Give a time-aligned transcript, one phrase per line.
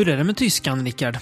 [0.00, 1.18] Hur är det med tyskan, Rickard?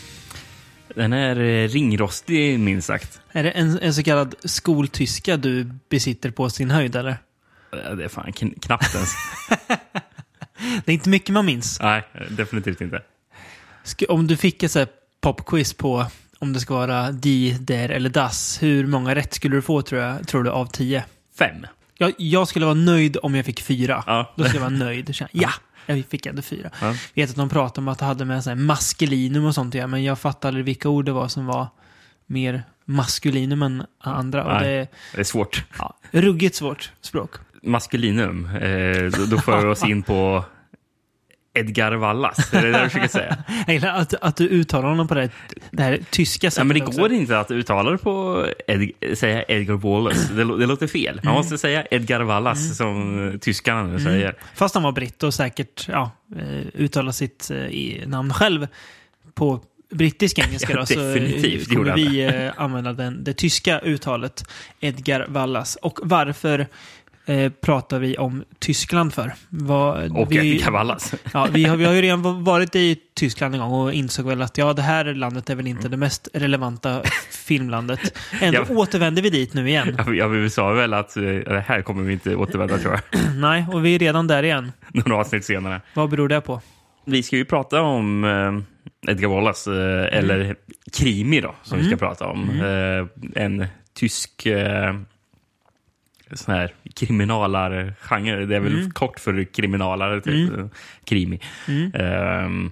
[0.94, 3.20] Den är eh, ringrostig minst sagt.
[3.32, 7.18] Är det en, en så kallad skoltyska du besitter på sin höjd, eller?
[7.70, 9.10] Det är fan kn- knappt ens.
[10.84, 11.80] Det är inte mycket man minns.
[11.80, 13.02] Nej, definitivt inte.
[14.08, 14.88] Om du fick ett
[15.20, 16.06] popquiz på
[16.38, 20.00] om det ska vara die, der eller das, hur många rätt skulle du få tror,
[20.00, 21.04] jag, tror du av tio?
[21.38, 21.66] Fem.
[21.96, 24.04] Jag, jag skulle vara nöjd om jag fick fyra.
[24.06, 24.34] Ja.
[24.36, 25.16] Då skulle jag vara nöjd.
[25.32, 25.50] Ja,
[25.88, 26.70] jag fick ändå fyra.
[26.80, 26.94] Ja.
[27.14, 29.86] Vet att de pratade om att det hade med så här maskulinum och sånt göra,
[29.86, 31.66] men jag fattade vilka ord det var som var
[32.26, 34.44] mer maskulinum än andra.
[34.44, 34.62] Nej.
[34.68, 35.64] det är Det är svårt.
[35.78, 37.30] ja, ruggigt svårt språk.
[37.62, 38.44] Maskulinum.
[38.56, 40.44] Eh, då, då vi oss in på
[41.58, 42.52] Edgar Wallas.
[42.54, 43.36] Är det det du försöker säga?
[43.66, 45.30] Jag gillar att, att du uttalar honom på det,
[45.70, 47.00] det här tyska Ja, sättet men det också.
[47.00, 50.32] går inte att uttala det på Ed, säga Edgar Wallace.
[50.34, 51.20] Det, det låter fel.
[51.24, 54.34] Man måste säga Edgar Wallas som eh, tyskarna nu säger.
[54.54, 58.66] Fast han var britt och säkert ja, eh, uttalar sitt eh, namn själv
[59.34, 60.72] på brittisk engelska.
[60.72, 64.44] Ja, då, så eh, definitivt kommer vi eh, använda den, det tyska uttalet
[64.80, 65.76] Edgar Wallas.
[65.76, 66.66] Och varför
[67.28, 69.32] eh, pratar vi om Tyskland för?
[69.48, 71.14] Vad, Och vi, Edgar Wallas.
[71.32, 74.42] Ja, vi, har, vi har ju redan varit i Tyskland en gång och insåg väl
[74.42, 78.18] att ja, det här landet är väl inte det mest relevanta filmlandet.
[78.40, 78.74] Ändå Ja.
[78.76, 79.98] återvänder vi dit nu igen.
[80.14, 83.20] Ja, vi sa väl att eh, det här kommer vi inte återvända tror jag.
[83.36, 84.72] Nej, och vi är redan där igen.
[84.92, 85.80] Några avsnitt senare.
[85.94, 86.60] Vad beror det på?
[87.04, 90.56] Vi ska ju prata om eh, Edgar Wallace, eh, eller
[90.92, 92.50] Krimi då, som vi ska prata om.
[92.60, 94.94] Eh, en tysk eh,
[96.32, 98.46] sån här kriminalargenre.
[98.46, 100.58] Det är väl kort för kriminalare, typ.
[100.58, 100.66] eh,
[101.04, 101.40] Krimi.
[101.94, 102.70] Ehm,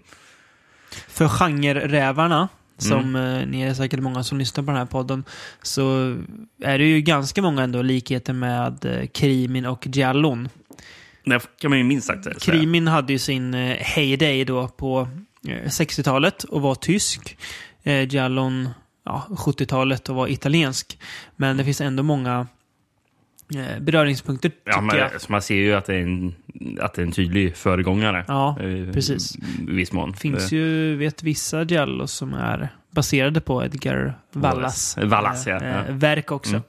[1.09, 5.25] För genrerävarna, som eh, ni är säkert många som lyssnar på den här podden,
[5.63, 6.17] så
[6.63, 10.49] är det ju ganska många ändå likheter med eh, krimin och giallon.
[11.25, 12.37] det kan man ju minst sagt säga.
[12.41, 15.09] Krimin hade ju sin eh, heyday då på
[15.49, 17.39] eh, 60-talet och var tysk.
[18.09, 18.69] Giallon
[19.05, 20.99] ja, 70-talet och var italiensk.
[21.37, 22.47] Men det finns ändå många
[23.81, 25.21] beröringspunkter, tycker Ja, men, jag.
[25.21, 26.35] så man ser ju att det är en,
[26.81, 28.25] att det är en tydlig föregångare.
[28.29, 29.37] Ja, eh, precis.
[29.37, 30.15] I viss mån.
[30.15, 35.57] finns Eh, ju, vet vissa giallos som är baserade på Edgar Wallas, Wallas, ja.
[35.57, 35.85] eh, Ja.
[35.85, 36.63] eh, verk också.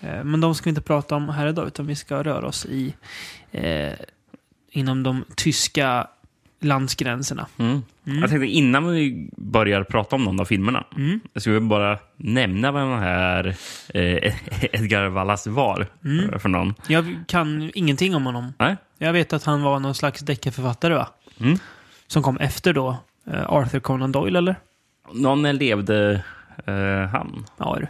[0.00, 0.18] Mm.
[0.18, 2.66] Eh, Men de ska vi inte prata om här idag, utan vi ska röra oss
[2.66, 2.94] i
[3.52, 3.92] eh,
[4.70, 6.06] inom de tyska
[6.60, 7.46] landsgränserna.
[7.58, 7.82] Mm.
[8.04, 11.20] Jag tänkte innan vi börjar prata om någon av filmerna Mm.
[11.34, 13.46] vill jag bara nämna vad den här
[13.94, 14.34] eh,
[14.80, 16.30] Edgar Wallas var Mm.
[16.30, 16.74] eh, för någon.
[16.88, 18.52] Jag kan ingenting om honom.
[18.58, 18.76] Nej?
[18.98, 21.08] Jag vet att han var någon slags deckarförfattare, va?
[21.40, 21.58] Mm.
[22.06, 22.96] Som kom efter då
[23.32, 24.56] eh, Arthur Conan Doyle, eller?
[25.12, 26.24] Någon levde
[26.66, 27.44] eh, han?
[27.56, 27.88] Ja, är det.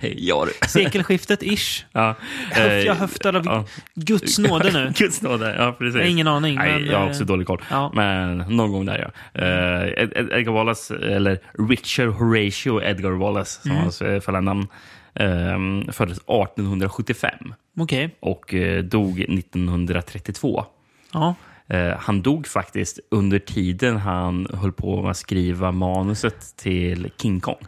[0.00, 0.68] Ja, du.
[0.68, 1.84] Sekelskiftet, ish.
[1.92, 2.14] ja.
[2.50, 3.64] Höf, jag eh, höftar av ja.
[3.94, 4.92] Guds nåde nu.
[4.96, 5.94] Guds nåde, ja precis.
[5.94, 6.54] Jag har ingen aning.
[6.54, 7.62] Nej, men, jag har eh, också dålig koll.
[7.70, 7.92] ja.
[7.94, 9.40] Men någon gång där, ja.
[9.42, 11.38] Ed- Edgar Wallace, eller
[11.68, 13.82] Richard Horatio Edgar Wallace, som Mm.
[13.82, 14.66] hans eh, fulla namn,
[15.14, 18.16] eh, föddes 1875 Okej.
[18.20, 20.64] och eh, dog 1932.
[21.12, 21.34] Ja.
[21.68, 27.66] Eh, han dog faktiskt under tiden han höll på att skriva manuset till King Kong.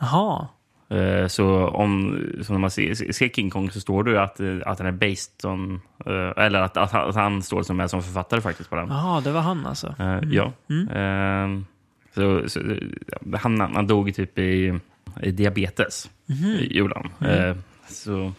[0.00, 0.48] Jaha.
[0.88, 4.56] Eh, så om så när man ser, ser King Kong så står det att, eh,
[4.66, 5.80] att den är based on...
[6.06, 8.88] eh, eller att, att, han, står som, med som författare faktiskt på den.
[8.88, 9.94] Jaha, det var han alltså.
[9.98, 10.52] Eh, Ja.
[10.68, 11.48] Eh,
[12.14, 12.60] så, så,
[13.36, 14.80] han, han dog typ i,
[15.22, 16.10] i diabetes.
[16.26, 16.44] Mhm.
[16.44, 17.30] i gjorde han.
[17.30, 17.56] Eh,
[17.88, 18.32] så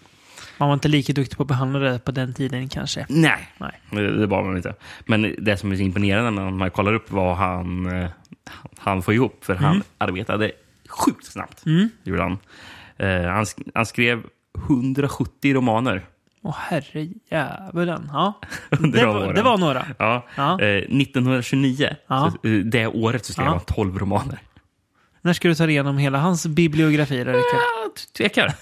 [0.58, 3.06] Man var inte lika duktig på att behandla det på den tiden kanske.
[3.10, 3.72] nej, Nej.
[3.92, 4.74] det, var man inte.
[5.06, 7.90] Men det som är så imponerande när man kollar upp vad han,
[8.78, 10.52] han får ihop, för han arbetade
[10.98, 11.66] sjukt snabbt.
[11.66, 11.90] Mm.
[12.04, 12.38] Gjorde han.
[12.98, 14.24] Eh, han, sk- han skrev
[14.68, 16.06] 170 romaner
[16.48, 18.10] Åh herre jävlen.
[18.14, 18.34] Ja.
[18.70, 19.86] Det de var, det var några.
[20.00, 20.26] Ja.
[20.36, 20.62] Ja.
[20.62, 22.32] Eh, 1929, Ja.
[22.44, 23.52] så, eh, det året, så skrev Ja.
[23.52, 24.40] han 12 romaner.
[25.22, 27.24] När ska du ta igenom hela hans bibliografi?
[27.24, 27.34] Där?
[27.34, 27.44] Jag
[28.18, 28.46] tvekar.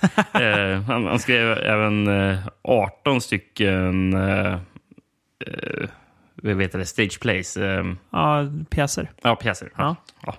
[0.41, 5.89] eh, han, han skrev även eh, 18 stycken eh, eh,
[6.35, 7.57] vad heter det, stage plays.
[7.57, 9.11] Eh, Ja, pjäser.
[9.21, 9.71] ja, pjäser.
[9.77, 9.95] Ja.
[10.25, 10.35] Ja.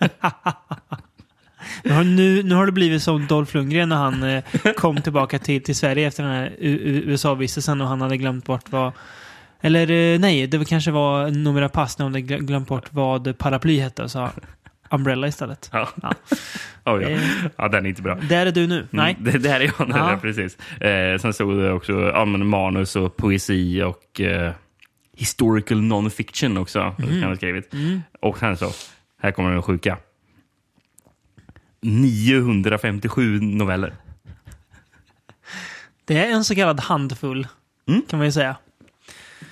[1.84, 4.44] Nu har, nu, nu har det blivit som Dolph Lundgren när han eh,
[4.76, 8.92] kom tillbaka till, till Sverige efter den här USA-vistelsen och han hade glömt bort vad...
[9.60, 14.02] Eller eh, nej, det kanske var numera pass när glö- glömt bort vad paraply hette
[14.02, 14.30] och sa
[14.90, 15.70] Umbrella istället.
[15.72, 15.88] Ja.
[16.02, 16.12] Ja.
[16.84, 17.08] Oh, ja.
[17.08, 17.20] Eh.
[17.56, 18.18] ja, den är inte bra.
[18.28, 18.86] Där är du nu.
[18.90, 19.16] Nej.
[19.18, 19.74] Mm, det, det här är jag.
[19.78, 20.12] Ja.
[20.12, 20.18] Ja.
[20.22, 20.80] Precis.
[20.80, 24.52] Eh, sen stod det också ja, men manus och poesi och eh,
[25.16, 26.94] historical non-fiction också.
[26.98, 27.22] Mm.
[27.22, 27.74] Har skrivit.
[28.20, 28.70] Och sen så,
[29.22, 29.96] här kommer den sjuka.
[31.82, 33.94] 957 noveller.
[36.04, 37.46] Det är en så kallad handfull,
[37.88, 38.02] Mm.
[38.08, 38.56] kan man ju säga.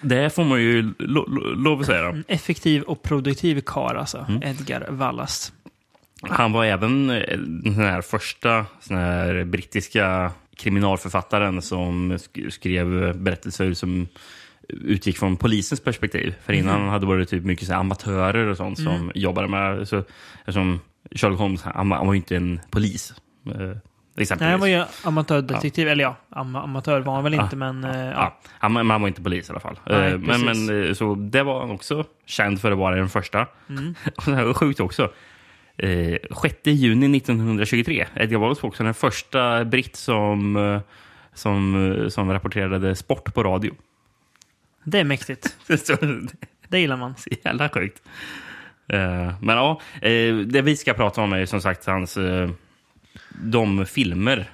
[0.01, 2.03] Det får man ju lo, lo, lov att säga.
[2.13, 2.19] Då.
[2.29, 4.27] Effektiv och produktiv kar alltså.
[4.29, 4.43] Mm.
[4.43, 5.53] Edgar Wallace.
[6.23, 13.75] Han var även eh, den här första sån här brittiska kriminalförfattaren som sk- skrev berättelser
[13.75, 14.09] som
[14.69, 16.35] utgick från polisens perspektiv.
[16.45, 19.89] För innan hade det varit typ mycket så amatörer och sånt som jobbade med...
[19.89, 20.05] Så,
[20.49, 20.81] som
[21.15, 23.15] Sherlock Holmes, han, han var ju inte en polis.
[23.47, 24.41] Eh, exempelvis.
[24.41, 25.89] Nej, han var ju amatördetektiv.
[25.89, 27.85] Eller ja, am amatör var han väl inte, men...
[27.85, 28.13] eh, ja.
[28.13, 29.79] Ja, han, men han var inte polis i alla fall.
[29.87, 30.69] Nej, Eh, men, precis.
[30.69, 33.47] men, eh, så det var han också känd för att vara den första.
[33.69, 33.95] Mm.
[34.17, 35.13] Och det här var sjukt också.
[35.77, 38.07] Eh, 6 juni 1923.
[38.15, 40.81] Edgar Wallace var också den första britt som,
[41.35, 43.75] som, som rapporterade sport på radio.
[44.85, 45.57] Det är mäktigt.
[46.69, 47.15] Det gillar man.
[47.17, 48.03] så jävla sjukt.
[48.89, 52.51] Eh, men ja, eh, det vi ska prata om är som sagt hans, eh,
[53.43, 54.51] de filmer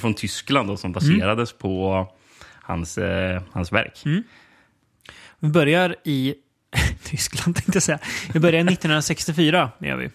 [0.00, 2.06] från Tyskland då, som baserades på
[2.62, 2.98] hans,
[3.50, 4.02] hans verk.
[5.38, 6.34] Vi börjar i
[7.04, 7.98] Tyskland, tänkte jag säga.
[8.32, 10.10] Vi börjar 1964, det gör vi.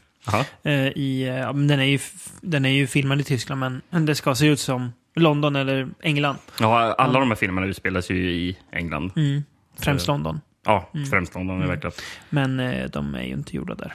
[0.95, 1.23] I,
[1.53, 1.99] den, är ju,
[2.41, 6.37] den är ju filmad i Tyskland, men det ska se ut som London eller England.
[6.59, 9.11] Ja, alla de här filmerna utspelas ju i England.
[9.15, 9.43] Mm.
[9.79, 10.39] Främst London.
[10.67, 11.55] Ja, främst London.
[11.57, 11.67] Mm.
[11.69, 11.93] verkligen.
[12.29, 13.93] Men eh, de är ju inte gjorda där.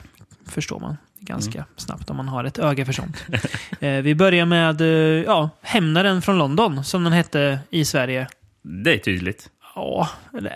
[0.49, 3.25] Förstår man ganska snabbt om man har ett öga för sånt.
[3.79, 4.87] eh, vi börjar med eh,
[5.23, 8.27] ja, Hämnaren från London, som den hette i Sverige.
[8.61, 9.49] Det är tydligt.
[9.75, 10.09] Ja,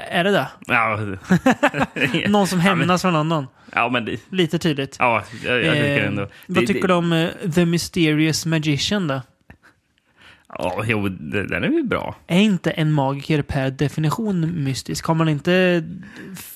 [0.10, 0.48] är det det?
[0.68, 1.00] Ja,
[2.28, 3.48] Någon som Ja, men- hämnas från London.
[3.74, 4.96] ja men det, Lite tydligt.
[5.00, 6.22] ja, jag, jag tycker Eh, ändå.
[6.48, 9.22] vad det, tycker det, du om The Mysterious Magician då?
[10.54, 12.16] Ja, jo, det- den är ju bra.
[12.28, 15.06] Är inte en magiker per definition mystisk?
[15.06, 15.84] Har man inte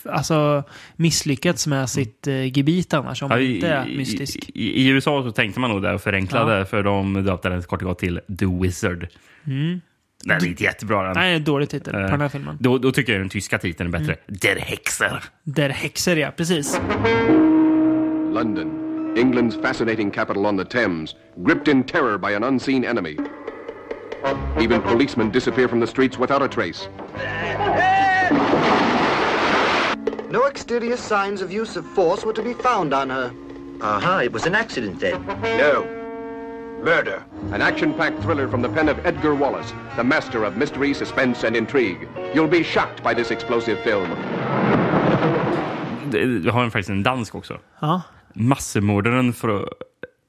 [0.05, 0.63] alltså,
[0.95, 4.49] misslyckats med sitt eh, gebit annars om man Ja, i, inte är i, mystisk?
[4.53, 6.65] i, I USA så tänkte man nog det och förenklade Ja.
[6.65, 9.07] för de döpte den kort och gott till The Wizard.
[9.47, 9.81] Mm.
[10.23, 11.13] Den är inte jättebra den.
[11.15, 12.57] Nej, dålig titel på Eh, den här filmen.
[12.59, 14.15] Då, då tycker jag den tyska titeln är bättre.
[14.27, 15.23] Der Hexer.
[15.43, 16.31] Där häxor, ja.
[16.37, 16.81] Precis.
[18.33, 18.71] London,
[19.17, 21.15] England's fascinating capital on the Thames,
[21.47, 23.17] gripped in terror by an unseen enemy.
[24.59, 26.87] Even policemen disappear from the streets without a trace.
[30.29, 33.31] No exterior signs of use of force were to be found on her.
[33.81, 35.25] Aha, it was an accident then.
[35.57, 35.83] No.
[36.83, 37.23] Murder.
[37.51, 41.43] An action packed thriller from the pen of Edgar Wallace, the master of mystery, suspense,
[41.47, 42.07] and intrigue.
[42.33, 44.09] You'll be shocked by this explosive film.
[46.11, 47.57] Det- Vi har en- faktiskt en dansk också.
[47.81, 48.01] Ja,
[48.33, 49.69] Massemordaren för...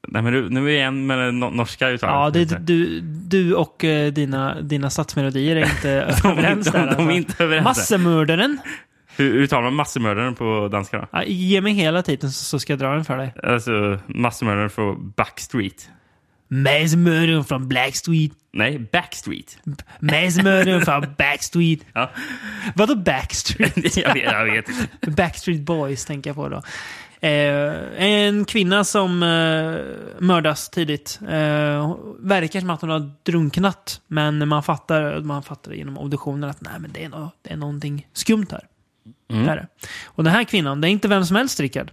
[0.09, 2.15] Nej, men nu, nu är vi igen med no- norska uttalet.
[2.15, 5.91] ja det, du, du och eh, dina, dina satsmelodier är inte
[6.25, 6.87] överens de- där.
[6.87, 7.11] de är alltså.
[7.11, 7.65] inte överens.
[7.65, 8.59] Massemördaren.
[9.17, 11.07] Hur uttalar man massemördaren på danska då?
[11.13, 13.35] Ja, ge mig hela titeln så så ska jag dra den för dig.
[13.43, 15.89] Alltså, massemördaren på Backstreet.
[16.49, 18.33] Massemördaren från Blackstreet.
[18.53, 19.59] Nej, Backstreet.
[20.01, 21.81] Massemördaren från Backstreet.
[21.93, 22.11] Ja.
[22.75, 23.97] Vadå Backstreet?
[23.97, 24.67] jag, vet, jag vet.
[25.17, 26.63] Backstreet Boys tänker jag på då.
[27.23, 31.19] Eh, en kvinna som eh, mördas tidigt.
[31.23, 34.01] Eh, verkar som att hon har drunknat.
[34.07, 37.57] Men man fattar, man fattar genom obduktionen att nej, men det, är no, det är
[37.57, 38.67] någonting skumt här.
[39.27, 39.67] Det är det.
[40.05, 41.91] Och den här kvinnan, det är inte vem som helst, Rickard.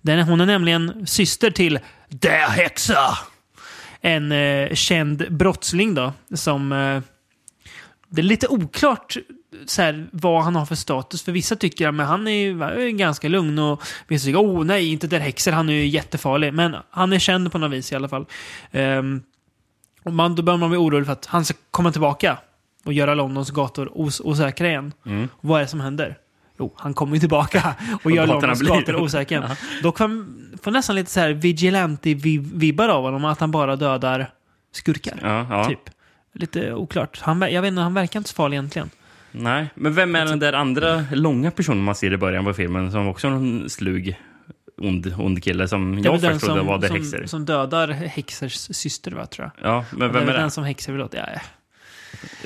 [0.00, 3.18] Den, hon är nämligen syster till Der Hexa.
[4.00, 7.02] En eh, känd brottsling då, som...
[8.12, 9.16] Det är lite oklart
[9.66, 11.22] så här, vad han har för status.
[11.22, 15.20] För vissa tycker att han är ganska lugn och vissa tycker oh nej, inte der
[15.20, 16.54] Hexer, han är ju jättefarlig.
[16.54, 18.26] Men han är känd på något vis i alla fall.
[18.70, 19.22] Ehm,
[20.02, 22.38] och man, då börjar man bli orolig för att han ska komma tillbaka
[22.84, 24.92] och göra Londons gator os osäkra igen.
[25.40, 26.18] Vad är det som händer?
[26.58, 29.56] Jo, han kommer ju tillbaka och gör Londons gator osäkra igen.
[29.82, 30.10] Då kan
[30.64, 34.30] man nästan lite så här vigilante-vibbar av honom, att han bara dödar
[34.72, 35.18] skurkar.
[35.22, 35.64] Ja, ja.
[35.64, 35.90] Typ.
[36.34, 37.18] Lite oklart.
[37.20, 38.90] Han, jag vet inte, han verkar inte så farlig egentligen.
[39.32, 42.92] Nej, men vem är den där andra långa personen man ser i början på filmen
[42.92, 44.16] som också är en slug,
[44.80, 47.26] ond, ond kille som Det jag först trodde som, var The som, Hexer?
[47.26, 49.70] som dödar Hexers syster, va, tror jag.
[49.70, 50.50] Ja, men Och det är vem är den det?
[50.50, 51.14] som Hexer vill åt.
[51.14, 51.40] Ja, ja.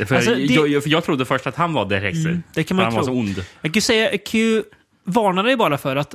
[0.06, 2.28] För, Alltså, det- jag, för jag trodde först att han var The Hexer.
[2.28, 3.00] Mm, det kan man han tro.
[3.00, 3.36] var så ond.
[3.38, 4.62] Jag kan ju säga, jag kan ju
[5.04, 6.14] varna dig bara för att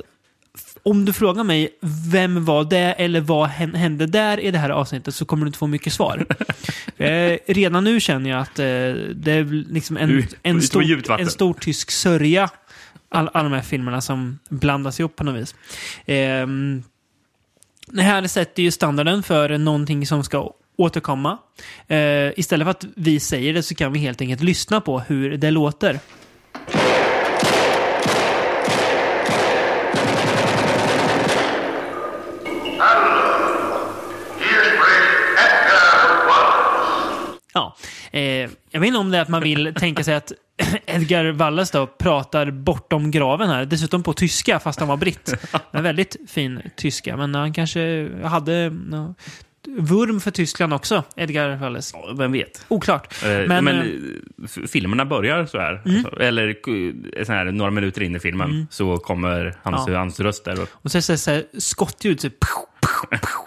[0.82, 1.68] om du frågar mig
[2.10, 5.48] vem var det eller vad hän- hände där i det här avsnittet så kommer du
[5.48, 6.26] inte få mycket svar.
[6.96, 8.64] eh, redan nu känner jag att eh,
[9.14, 10.10] det är liksom en,
[10.42, 10.82] en, stor,
[11.20, 12.50] en stor tysk sörja.
[13.08, 15.54] All, alla de här filmerna som blandas ihop på något vis.
[16.06, 16.82] Ehm,
[17.86, 21.38] det här sätter ju standarden för någonting som ska återkomma.
[21.88, 25.36] Eh, istället för att vi säger det så kan vi helt enkelt lyssna på hur
[25.36, 26.00] det låter.
[37.54, 37.76] Ja,
[38.10, 38.22] eh,
[38.70, 40.32] jag vet inte om det är att man vill tänka sig att
[40.86, 43.64] Edgar Wallace då pratar bortom graven här.
[43.64, 45.34] Dessutom på tyska, fast han var britt.
[45.70, 47.16] Men väldigt fin tyska.
[47.16, 48.52] Men han kanske hade
[48.92, 49.14] ja,
[49.78, 51.96] vurm för Tyskland också, Edgar Wallace.
[51.96, 52.64] Ja, Vem vet?
[52.68, 53.22] Oklart.
[53.24, 53.84] Eh, Men, Men, eh,
[54.44, 55.82] f- filmerna börjar så här.
[56.02, 59.98] Så- Eller k- så här, några minuter in i filmen så kommer hans, Ja.
[59.98, 60.60] hans röst där.
[60.62, 62.20] Och, Och så är det så här skottljud.
[62.20, 62.66] Så, pow,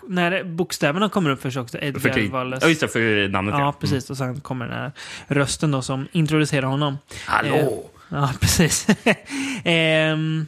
[0.08, 1.78] när bokstäverna kommer upp först också.
[1.78, 2.32] för Edgar krig.
[2.32, 2.66] Wallace.
[2.66, 3.56] Ja, just det, för namnet.
[3.58, 4.10] Ja, precis.
[4.10, 4.92] Och sen kommer den här
[5.28, 6.98] rösten då som introducerar honom.
[7.26, 7.56] Hallå!
[7.56, 7.70] Eh,
[8.10, 8.88] Ja, precis.
[9.64, 10.48] Ehm,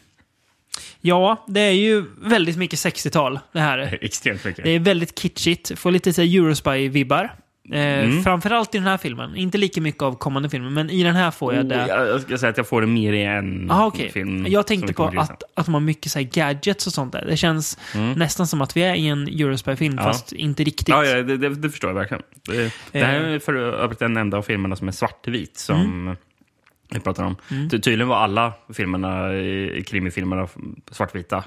[1.01, 3.97] ja, det är ju väldigt mycket 60-tal det här.
[4.01, 4.63] Extremt mycket.
[4.63, 5.79] Det är väldigt kitschigt.
[5.79, 7.29] Får lite Eurospy-vibbar.
[7.71, 8.23] Eh, Mm.
[8.23, 9.35] Framförallt i den här filmen.
[9.35, 11.87] Inte lika mycket av kommande filmer, men i den här får jag Oh, det.
[11.87, 14.11] jag, jag ska säga att jag får det mer i en Aha, okej.
[14.11, 14.45] film.
[14.49, 17.25] Jag tänkte på att, att de har mycket så gadgets och sånt där.
[17.25, 17.77] Det känns
[18.15, 20.05] nästan som att vi är i en Eurospy-film, Mm.
[20.05, 20.11] Ja.
[20.11, 20.87] fast inte riktigt.
[20.89, 22.23] Ja, ja det, det, det förstår jag verkligen.
[22.49, 23.31] Det, det här Eh.
[23.33, 26.15] är för övrigt den enda av filmerna som är svartvit som Mm.
[26.89, 27.35] Vi pratar om.
[27.49, 29.29] Ty, tydligen var alla filmerna,
[29.87, 30.47] krimifilmerna
[30.91, 31.43] svartvita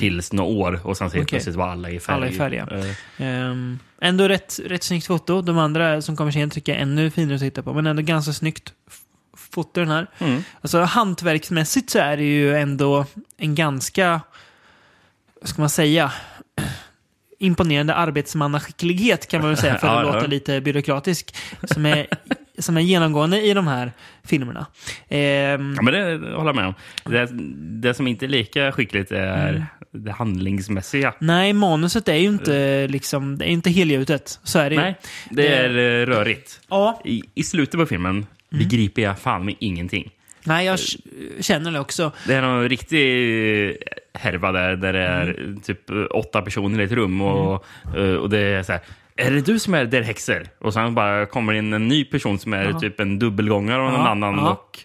[0.00, 1.26] tills några år och sen så helt.
[1.26, 1.36] Okej.
[1.36, 2.16] plötsligt var alla i färg.
[2.16, 2.76] Alla i färg, ja.
[2.76, 5.42] Eh, Ehm, ändå rätt, rätt snyggt foto.
[5.42, 7.72] De andra som kommer sen tycker jag är ännu finare att titta på.
[7.74, 8.72] Men ändå ganska snyggt
[9.36, 10.06] foto den här.
[10.18, 10.42] Mm.
[10.60, 14.20] Alltså hantverksmässigt så är det ju ändå en ganska,
[15.40, 16.12] vad ska man säga,
[17.38, 20.14] imponerande arbetsmannaskicklighet kan man väl säga för att Ja, ja.
[20.14, 21.36] låta lite byråkratisk.
[21.62, 22.06] Som är,
[22.58, 23.92] som är genomgående i de här
[24.24, 24.66] filmerna.
[25.08, 26.74] Ehm, Ja, men det, det håller jag med om.
[27.04, 27.28] Det,
[27.88, 29.62] det som inte är lika skickligt är Mm.
[29.90, 31.14] det handlingsmässiga.
[31.18, 34.40] nej, manuset är ju inte, liksom, det är inte helgjutet.
[34.42, 34.80] Så är det ju.
[34.82, 34.94] Nej,
[35.30, 36.60] det är eh, rörigt.
[36.68, 38.68] Ja, I, I slutet på filmen Mm.
[38.68, 40.10] begriper jag fan med ingenting.
[40.44, 40.78] nej, jag
[41.40, 42.12] känner det också.
[42.26, 43.76] Det är någon riktig
[44.14, 45.60] härva där, där det är Mm.
[45.60, 47.64] typ eh, åtta personer i ett rum och,
[47.96, 48.80] eh, och det är så här.
[49.16, 50.48] Är det du som är Der Hexer?
[50.58, 52.80] Och sen bara kommer in en ny person som är Ja.
[52.80, 54.50] typ en dubbelgångare och någon Ja, annan ja.
[54.50, 54.80] och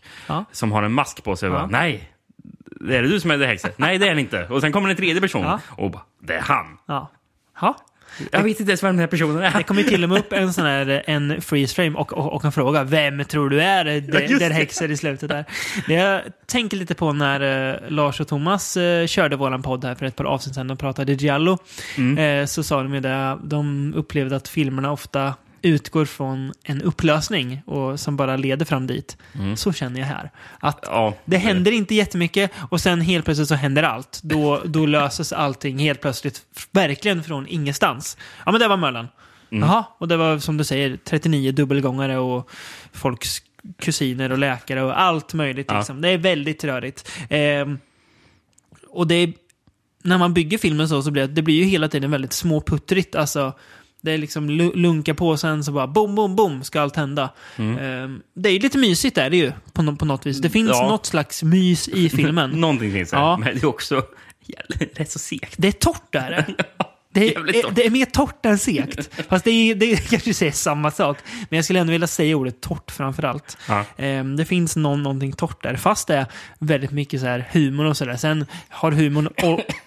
[0.52, 1.50] som har en mask på sig.
[1.50, 2.10] Bara, Nej,
[2.90, 3.72] är det du som är Der Hexer?
[3.78, 4.48] Nej, det är han inte.
[4.48, 6.78] Och sen kommer en tredje person och bara, det är han.
[6.86, 7.10] Ja.
[8.32, 9.62] Jag vet inte ens vem den här personen Det är.
[9.64, 12.46] kommer ju till och med upp en sån här en freeze frame och, och, och
[12.46, 12.84] en fråga.
[12.84, 14.00] Vem tror du är Ja, det,
[14.40, 14.56] där det.
[14.56, 15.46] häxor i slutet där?
[15.88, 19.96] Det jag tänker lite på när eh, Lars och Thomas eh, körde våran podd här
[19.96, 21.58] för ett par avsnitt sedan och pratade Giallo.
[21.98, 22.42] Mm.
[22.42, 27.62] Eh, så sa de ju det, de upplevde att filmerna ofta utgår från en upplösning
[27.66, 29.18] och som bara leder fram dit.
[29.56, 30.32] Så känner jag här.
[30.60, 34.20] Att Ja, det händer inte jättemycket och sen helt plötsligt så händer allt.
[34.24, 38.18] Då, då löses allting helt plötsligt, verkligen från ingenstans.
[38.46, 39.08] Ja, men det var Möllan.
[39.52, 39.70] Mm.
[39.70, 42.50] Jaha, och det var som du säger 39 dubbelgångare och
[42.94, 43.42] folks
[43.80, 45.68] kusiner och läkare och allt möjligt.
[45.70, 45.78] Ja.
[45.78, 46.02] Liksom.
[46.02, 47.12] Det är väldigt rörigt.
[47.30, 47.80] Ehm,
[48.90, 49.34] och det är,
[50.04, 53.16] när man bygger filmen så, så blir det, det blir ju hela tiden väldigt småputtrigt.
[53.16, 53.54] Alltså,
[54.02, 57.30] det är liksom lu- lunka på sen så bara bom, bom, bom ska allt hända.
[57.58, 60.38] Ehm, det är lite mysigt där det ju på, på något vis.
[60.42, 60.88] Det finns Ja.
[60.90, 62.50] något slags mys i filmen.
[62.50, 63.38] Någonting finns det, Ja.
[63.38, 64.04] men det är också
[64.96, 65.56] rätt så segt.
[65.58, 66.56] Det är torrt där.
[67.14, 69.10] Det är, det är mer torrt än segt.
[69.30, 71.18] Fast det, är, det kanske säger samma sak.
[71.50, 73.58] Men jag skulle ändå vilja säga ordet torrt framför allt.
[73.68, 73.86] Ja.
[73.98, 75.76] Ehm, det finns någon, någonting torrt där.
[75.76, 76.26] Fast det är
[76.60, 78.16] väldigt mycket så här humor och sådär.
[78.18, 79.30] Sen har humorn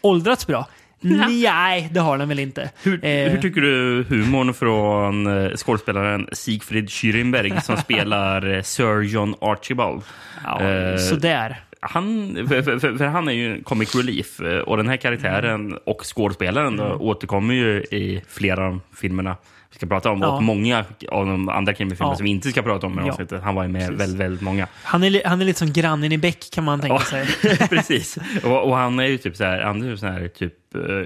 [0.00, 0.68] åldrats bra.
[1.02, 2.70] Nej, det har den väl inte.
[2.82, 9.00] Hur, Eh, hur tycker du humorn från eh, skådespelaren Siegfried Schürrenberg som spelar eh, Sir
[9.02, 10.02] John Archibald?
[10.44, 11.60] ja, eh, sådär.
[11.84, 15.78] Han, för, för, för, han är ju comic relief eh, och den här karaktären Mm.
[15.86, 19.36] och skådespelaren då, återkommer ju i flera av filmerna
[19.70, 20.28] vi ska prata om Ja.
[20.36, 22.16] och många av de andra krimifilmerna Ja.
[22.16, 23.38] som vi inte ska prata om i Ja.
[23.42, 24.66] Han var ju med väldigt, väldigt många.
[24.84, 27.26] Han är, han är lite som grannen i Beck kan man tänka sig.
[27.68, 28.18] Precis.
[28.44, 31.04] Och, och han är ju typ så här, han är ju så här typ eh,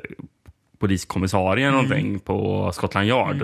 [0.78, 1.74] poliskommissarie Mm.
[1.82, 3.42] någonting på Scotland Yard.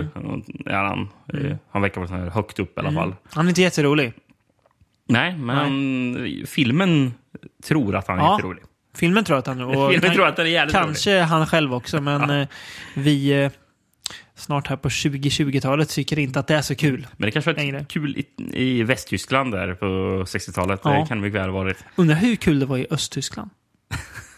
[0.67, 3.14] Är han, eh, han verkar vara högt upp i alla fall.
[3.33, 4.12] Han är inte jätterolig.
[5.09, 7.14] Nej, men Han, filmen
[7.64, 8.33] tror att han är Ja.
[8.37, 8.62] jätterolig.
[8.97, 10.85] Filmen tror att han och Filmen kan- tror att han är jävligt rolig.
[10.87, 12.49] Kanske han själv också, men eh,
[12.95, 13.50] vi
[14.35, 17.07] snart här på 2020-talet tycker inte att det är så kul.
[17.17, 17.87] Men det kanske var Längre.
[17.88, 19.87] kul i, i Västtyskland där på
[20.25, 20.81] 60-talet.
[20.85, 20.91] Ja.
[20.91, 21.85] Det kan det mycket väl ha varit.
[21.97, 23.50] Undrar hur kul det var i Östtyskland.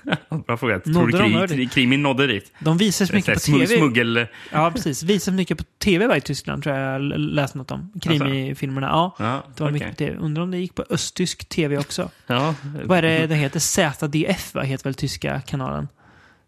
[0.47, 0.81] Bra fråga.
[0.81, 2.53] Tror du krig, krimin nådde dit?
[2.59, 3.65] De är mycket på tv.
[3.65, 4.27] smu- Smuggel...
[4.53, 5.03] Ja, precis.
[5.03, 7.93] Visas mycket på tv i Tyskland, tror jag jag läste något om.
[8.03, 8.87] Krimifilmerna.
[8.87, 9.73] Ja, Ja, det var okej.
[9.73, 10.17] mycket på tv.
[10.17, 12.11] Undrar om det gick på östtysk tv också.
[12.27, 12.55] Ja.
[12.85, 13.61] Vad är det det heter?
[13.61, 14.63] ZDF, va?
[14.63, 15.89] heter väl tyska kanalen?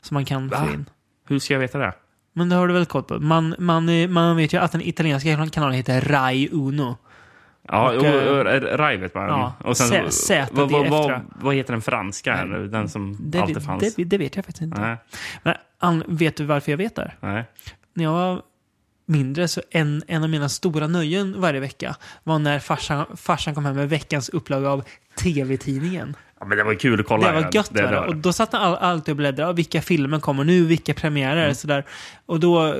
[0.02, 0.64] Som man kan Va?
[0.66, 0.84] få in.
[1.28, 1.92] Hur ska jag veta det?
[2.32, 3.18] Men det har du väl koll på?
[3.18, 6.96] Man, man, man vet ju att den italienska kanalen heter Rai Uno.
[7.68, 8.38] Ja, Och, och, eh,
[8.72, 9.28] och, Rai vet man.
[9.28, 12.44] ja, och sen, Z- vad, vad, vad, vad heter den franska?
[12.46, 13.94] Den som Det, alltid fanns?
[13.94, 14.80] det, det vet jag faktiskt inte.
[15.42, 17.12] Nej, Men vet du varför jag vet det?
[17.20, 17.32] här?
[17.32, 17.44] nej.
[17.94, 18.42] När jag var
[19.06, 23.64] mindre så en, en av mina stora nöjen varje vecka var när farsan, farsan kom
[23.64, 24.84] hem med veckans upplaga av
[25.22, 26.16] TV-tidningen.
[26.40, 27.26] Ja, men det var kul att kolla.
[27.32, 27.70] Det var gött.
[27.74, 27.98] Det var det.
[28.00, 29.52] Och då satt han all, alltid och bläddrade.
[29.52, 30.64] Vilka filmer kommer nu?
[30.64, 31.42] Vilka premiärer?
[31.42, 31.54] Mm.
[31.54, 31.84] Sådär.
[32.26, 32.72] Och då, eh,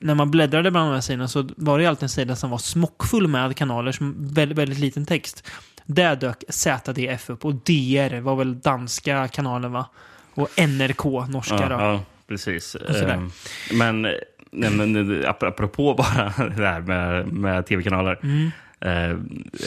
[0.00, 2.58] när man bläddrade bland de här sidorna så var det alltid en sida som var
[2.58, 5.48] smockfull med kanaler, som väldigt, väldigt liten text.
[5.86, 9.86] Där dök ZDF upp och DR var väl danska kanalen va?
[10.34, 11.74] Och NRK, norska Ja, då.
[11.74, 12.76] ja precis.
[12.76, 13.30] Ehm,
[13.72, 18.18] Men, nej, men ap- apropå bara det här med, med tv-kanaler.
[18.22, 18.50] Mm.
[18.80, 19.16] Eh,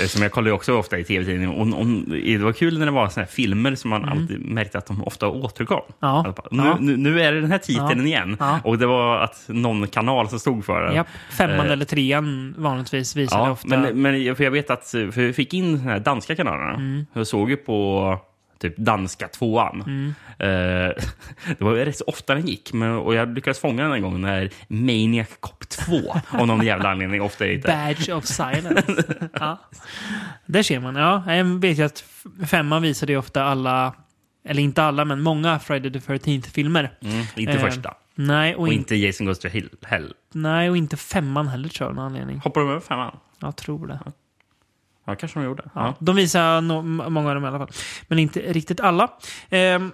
[0.08, 1.74] som jag kollar ju också ofta i tv-tidningen.
[1.74, 1.86] Och,
[2.27, 5.03] det var kul när det var såna här filmer som man alltid märkte att de
[5.03, 5.77] ofta återkom.
[5.80, 5.91] Mm.
[6.00, 6.34] Ja.
[6.51, 6.77] Nu, Ja.
[6.80, 8.06] nu, nu är det den här titeln Ja.
[8.06, 8.38] igen.
[8.63, 10.94] Och det var att någon kanal som stod för det.
[10.96, 13.68] Japp, femman Eh, eller trean vanligtvis visade ofta.
[13.68, 16.74] men, men jag- för jag vet att för vi fick in de här danska kanalerna.
[16.74, 17.06] Mm.
[17.13, 18.18] Jag såg ju på
[18.62, 19.82] typ danska tvåan.
[19.82, 20.13] Mm.
[20.39, 20.91] Eh,
[21.58, 22.74] det var rätt så ofta den gick.
[22.74, 26.89] Men, och jag lyckades fånga den en gång när Maniac Cop 2 av någon jävla
[26.91, 29.03] anledning ofta är Badge of silence.
[29.39, 29.58] ja.
[30.46, 30.96] Där ser man.
[30.96, 32.03] Ja, jag vet ju att
[32.46, 33.94] femman visade ju ofta alla,
[34.46, 36.91] eller inte alla, men många Friday the 13th-filmer.
[37.01, 37.94] Mm, inte Eh, första.
[38.15, 39.48] Nej och, Och inte, inte Jason Goes to.
[39.82, 40.13] Hell.
[40.34, 42.39] nej, och inte femman heller tror jag av någon anledning.
[42.39, 43.18] Hoppar de över femman?
[43.39, 44.00] Jag tror det.
[44.06, 44.12] Ja,
[45.05, 45.63] kanske de gjorde.
[45.65, 45.72] Ja.
[45.75, 45.96] Ja.
[46.00, 47.72] De visar no, många av dem i alla fall.
[48.08, 49.10] Men inte riktigt alla.
[49.50, 49.91] Ehm,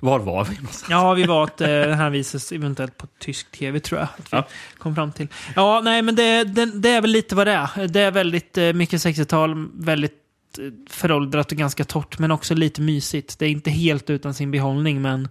[0.00, 0.86] Var var vi någonstans?
[0.90, 4.08] ja, vi var att eh, den här visas eventuellt på tysk tv tror jag.
[4.18, 4.46] Att vi Ja.
[4.78, 5.28] kom fram till.
[5.56, 7.88] Ja, nej, men det, det, det är väl lite vad det är.
[7.88, 10.12] Det är väldigt eh, mycket 60-tal, väldigt
[10.58, 13.38] eh, föråldrat och ganska torrt, men också lite mysigt.
[13.38, 15.28] Det är inte helt utan sin behållning, men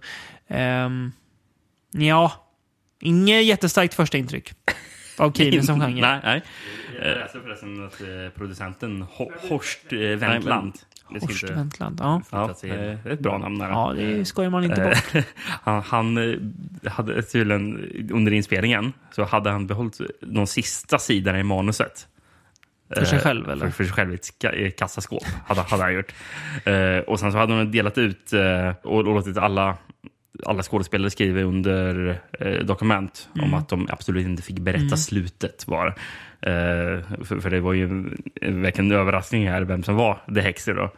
[0.48, 1.12] ehm,
[1.92, 2.32] ja,
[3.00, 4.52] inget jättestarkt första intryck
[5.18, 6.00] av Kiwi som genre.
[6.00, 6.42] Nej, nej.
[7.02, 8.06] Jag läste förresten att eh,
[8.38, 10.72] producenten Ho- Horst eh, Wendland.
[11.20, 12.22] Horst Wendland, ja.
[12.30, 12.68] Ja, eh, det
[13.04, 13.58] är ett bra namn.
[13.58, 13.68] Där.
[13.68, 15.14] Ja, det skojar man inte bort.
[15.14, 15.24] Eh,
[15.62, 16.16] han, han
[16.84, 22.08] eh, hade tydligen under inspelningen så hade han behållit de sista sidorna i manuset.
[22.94, 23.66] För sig Eh, själv, eller?
[23.66, 26.14] För, för sig själv i ett kassaskåp hade, hade han gjort.
[26.64, 29.76] Eh, och sen så hade de delat ut eh, och, och låtit alla,
[30.44, 33.44] alla skådespelare skriva under eh, dokument Mm.
[33.52, 35.68] om att de absolut inte fick berätta slutet.
[35.68, 35.86] Var.
[35.86, 35.92] Eh,
[37.24, 40.40] för, för det var ju en- en- verkligen en överraskning här vem som var The
[40.40, 40.74] Hexer.
[40.74, 40.92] Då.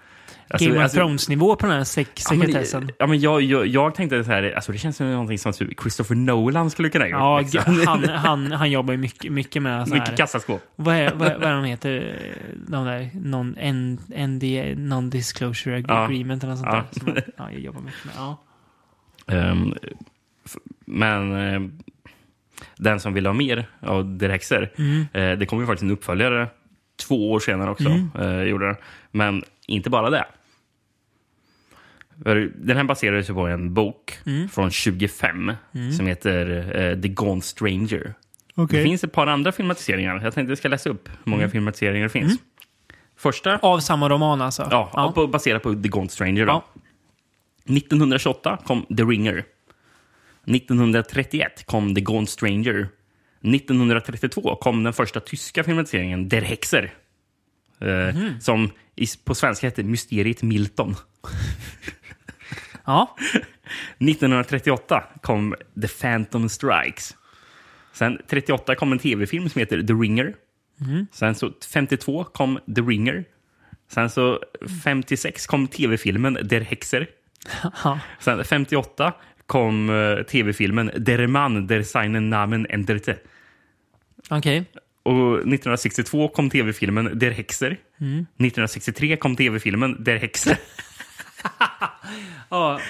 [0.50, 2.90] Alltså- Game of Thrones-nivå på den här sek- Ja, men- sekretessen.
[2.98, 5.80] Ja, men jag, jag, jag tänkte så här, alltså det känns som någonting som typ
[5.80, 7.20] Christopher Nolan skulle kunna göra.
[7.20, 7.82] Ja, liksom.
[7.86, 10.00] han, han, han jobbar ju mycket, mycket med så här.
[10.00, 10.62] Mycket kassaskåp.
[10.76, 12.16] Vad är, vad, är- vad är de heter?
[12.68, 16.04] De där non, N, NDA, Non-Disclosure Ja.
[16.04, 16.84] Agreement eller något sånt Ja.
[17.14, 17.22] där.
[17.22, 18.14] Som, ja, jag jobbar mycket med.
[18.16, 18.36] Ja.
[19.28, 19.74] Ehm,
[20.84, 21.60] men eh,
[22.76, 25.06] den som vill ha mer av Direxer, Mm.
[25.12, 26.48] eh, det kommer ju faktiskt en uppföljare
[27.08, 27.88] två år senare också.
[27.88, 28.10] Mm.
[28.18, 28.76] Eh, gjorde den.
[29.10, 30.24] Men inte bara det.
[32.54, 34.48] Den här baserades ju på en bok Mm.
[34.48, 35.52] från 25
[35.96, 36.46] som heter
[36.80, 38.14] eh, The Gone Stranger.
[38.70, 40.20] Det finns ett par andra filmatiseringar.
[40.24, 41.50] Jag tänkte jag ska läsa upp hur många Mm.
[41.50, 42.38] filmatiseringar det finns.
[43.16, 44.68] Första, Av samma roman alltså?
[44.70, 45.26] ja, ja.
[45.26, 46.46] Baserat på The Gone Stranger.
[46.46, 46.52] Då.
[46.52, 46.77] Ja.
[47.68, 49.44] 1928 kom The Ringer.
[50.46, 52.88] 1931 kom The Gone Stranger.
[53.42, 56.94] 1932 kom den första tyska filmatiseringen Der Hexer.
[57.80, 58.40] Mhm.
[58.40, 58.70] Som
[59.24, 60.94] på svenska heter Mysteriet Milton.
[62.84, 63.16] ja.
[63.98, 67.16] 1938 kom The Phantom Strikes.
[67.92, 70.34] Sen 38 kom en tv-film som heter The Ringer.
[71.12, 73.24] Sen så 52 kom The Ringer.
[73.88, 74.38] Sen så
[74.84, 77.06] 56 kom tv-filmen Der Hexer.
[77.84, 78.00] Ja.
[78.20, 79.12] Sen 58
[79.46, 83.16] kom eh, tv-filmen Der Mann der seinen Namen änderte.
[84.30, 84.64] Okej.
[85.02, 87.76] Och 1962 kom tv-filmen Der Hexer.
[87.98, 90.56] 1963 kom tv-filmen Der Hexer.
[92.50, 92.80] Ja.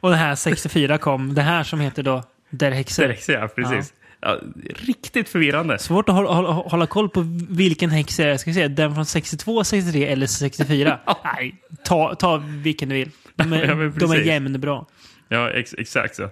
[0.00, 3.08] Och det här 64 kom, det här som heter då Der Der Hexer.
[3.08, 3.48] Hexer, ja.
[3.48, 3.94] Precis.
[4.20, 4.40] Ja,
[4.74, 5.78] riktigt förvirrande.
[5.78, 8.36] Svårt att hålla, hålla, hålla koll på vilken häxa det är.
[8.36, 10.98] Ska vi se, den från 62, 63 eller 64?
[11.24, 13.10] Nej, ta, ta vilken du vill.
[13.36, 14.84] De är, Ja, de är jämnbra.
[15.28, 16.28] Ja, ex exakt så.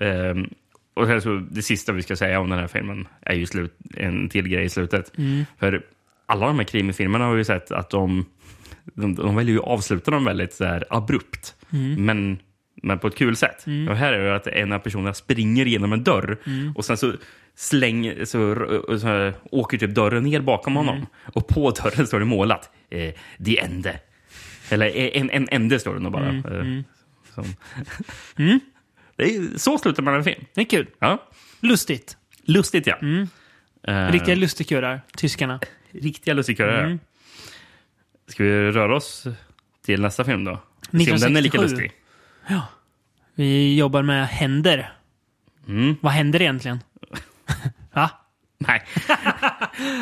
[0.00, 0.50] Ehm,
[0.94, 3.76] och sen så, det sista vi ska säga om den här filmen är ju slut,
[3.96, 5.12] en till grej i slutet.
[5.58, 5.82] För
[6.26, 8.26] alla de här krimifilmerna har ju sett att de,
[8.84, 11.54] de, de väljer ju att avsluta dem väldigt så här abrupt.
[11.98, 12.38] Men,
[12.82, 13.64] men på ett kul sätt.
[13.88, 16.38] Och här är det att en av personerna springer genom en dörr
[16.76, 17.12] och sen så
[17.56, 18.54] slänger, så,
[18.98, 21.06] så, åker typ dörren ner bakom honom.
[21.34, 24.00] Och på dörren står det målat eh, The Ende.
[24.70, 26.28] Eller en, en ände står det nog bara.
[26.28, 26.80] Eh,
[27.34, 27.44] som.
[29.16, 30.44] Det är, så slutar man en film.
[30.54, 30.86] Det är kul.
[30.98, 31.28] Ja.
[31.60, 32.16] Lustigt.
[32.44, 32.96] Lustigt, ja.
[33.82, 35.60] Eh, Riktiga lustigkurrar, tyskarna.
[35.90, 36.84] riktiga lustigkurrar.
[36.84, 36.98] Mm.
[38.28, 39.26] Ska vi röra oss
[39.84, 40.58] till nästa film då?
[40.90, 41.82] Se om den är lika 1967.
[41.82, 41.92] lustig.
[43.34, 44.92] Vi jobbar med händer.
[45.68, 45.96] Mm.
[46.00, 46.80] Vad händer egentligen?
[47.92, 48.10] Va?
[48.68, 48.82] Nej.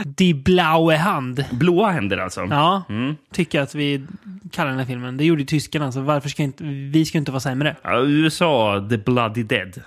[0.05, 1.45] Die blaue Hand.
[1.53, 2.47] Blåa händer alltså.
[2.51, 3.17] Ja, Mm.
[3.33, 4.07] tycker jag att vi
[4.51, 5.17] kallar den här filmen.
[5.17, 7.77] Det gjorde ju tyskarna, så varför ska inte, vi ska inte vara sämre?
[7.83, 9.83] Ja, USA, The Bloody Dead.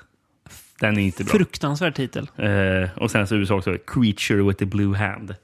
[0.79, 1.31] Den är inte bra.
[1.31, 2.29] Fruktansvärd titel.
[2.37, 5.35] Eh, och sen så USA också, Creature with the Blue Hand.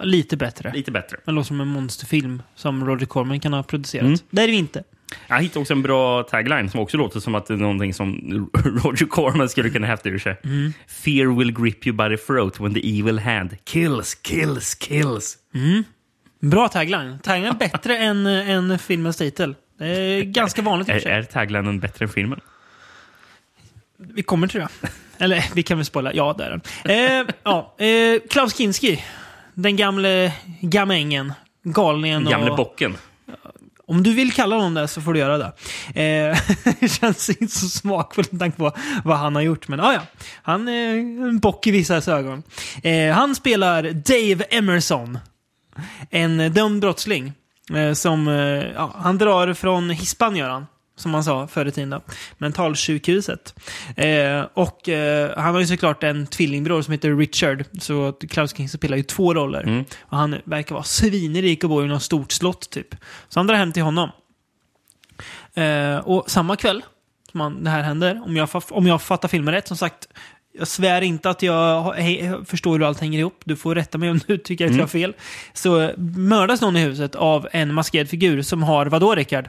[0.00, 0.72] Lite bättre.
[0.74, 1.16] Lite bättre.
[1.24, 4.04] Det låter som en monsterfilm som Roger Corman kan ha producerat.
[4.06, 4.18] Mm.
[4.30, 4.82] Det är det inte.
[5.26, 8.14] Jag hittade också en bra tagline som också låter som att det är någonting som
[8.64, 10.40] Roger Corman skulle kunna häfta ur sig.
[10.44, 10.72] Mm.
[10.86, 15.36] Fear will grip you by the throat when the evil hand kills, kills, kills.
[16.40, 17.18] Bra tagline.
[17.22, 19.54] Tagline är bättre än, än filmens titel.
[19.78, 22.40] Det är ganska vanligt i och för Är, är taglinen bättre än filmen?
[23.96, 24.68] Vi kommer till det.
[25.18, 26.12] Eller vi kan väl spoila.
[26.12, 26.60] Ja, det är den.
[26.84, 29.04] Eh, ja, eh, Klaus Kinski.
[29.54, 31.32] Den gamle gamängen.
[31.62, 32.56] Galningen Gamle och...
[32.56, 32.96] bocken.
[33.86, 35.52] Om du vill kalla honom det så får du göra det.
[36.02, 36.38] Eh,
[36.80, 38.72] det känns inte så smakfullt med tanke på
[39.04, 39.68] vad han har gjort.
[39.68, 40.00] Men ah, ja,
[40.42, 42.42] han är en bock i vissa ögon.
[42.82, 45.18] Eh, han spelar Dave Emerson.
[46.10, 47.32] En dömd brottsling.
[47.72, 48.34] Eh, som, eh,
[48.74, 50.66] ja, han drar från Hispan gör han.
[50.96, 51.90] Som man sa förr i tiden.
[51.90, 52.00] då.
[52.38, 53.54] Mentalsjukhuset.
[53.96, 57.64] Eh, och eh, han har ju såklart en tvillingbror som heter Richard.
[57.80, 59.62] Så Klaus King spelar ju två roller.
[59.62, 59.84] Mm.
[60.00, 62.94] Och han verkar vara svinrik och bor i något stort slott typ.
[63.28, 64.10] Så han drar hem till honom.
[65.54, 66.82] Eh, och samma kväll
[67.30, 70.08] som han, det här händer, om jag, om jag fattar filmen rätt, som sagt,
[70.58, 71.94] jag svär inte att jag
[72.46, 73.40] förstår hur allt hänger ihop.
[73.44, 75.14] Du får rätta mig om du tycker att jag har fel.
[75.52, 79.48] Så mördas någon i huset av en maskerad figur som har, vadå Rickard?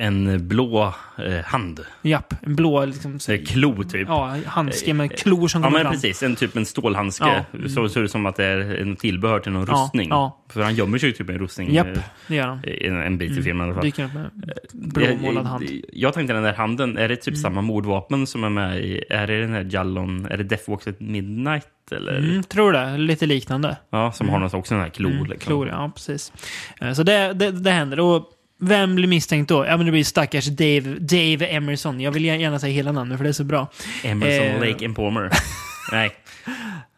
[0.00, 1.80] En blå eh, hand.
[2.02, 4.08] Japp, en blå liksom, Eh, Klo, typ.
[4.08, 5.92] ja, handske med klor som Ja, kommer men fram.
[5.92, 6.22] precis.
[6.22, 7.44] En typ en stålhandske.
[7.52, 7.68] Ja.
[7.68, 10.08] Så ser det ut som att det är en tillbehör till någon Ja, rustning.
[10.08, 10.44] ja.
[10.48, 11.72] För han gömmer sig ju typ i en rustning.
[11.74, 12.60] Japp, eh, det gör han.
[12.64, 13.84] En, en bit i filmen i alla fall.
[13.84, 14.30] Dyker upp med
[14.72, 15.64] blåmålad hand.
[15.64, 17.42] Jag, jag tänkte den där handen, är det typ Mm.
[17.42, 19.04] samma mordvapen som är med i...
[19.10, 20.26] Är det den här Jallon?
[20.30, 21.66] Är det Death Walks at Midnight?
[21.90, 22.18] Eller?
[22.18, 22.96] Mm, tror det.
[22.98, 23.76] Lite liknande.
[23.90, 25.10] Ja, som har någon också den här klo.
[25.10, 25.38] Mm, liksom.
[25.46, 26.32] Klor, ja precis.
[26.80, 28.00] Eh, Så det, det, det händer.
[28.00, 28.30] Och
[28.60, 29.66] vem blir misstänkt då?
[29.66, 32.00] Ja, men det blir stackars Dave, Dave Emerson.
[32.00, 33.68] Jag vill gärna säga hela namnet för det är så bra.
[34.04, 34.68] Emerson, Eh.
[34.68, 35.30] Lake Palmer.
[35.92, 36.10] Nej.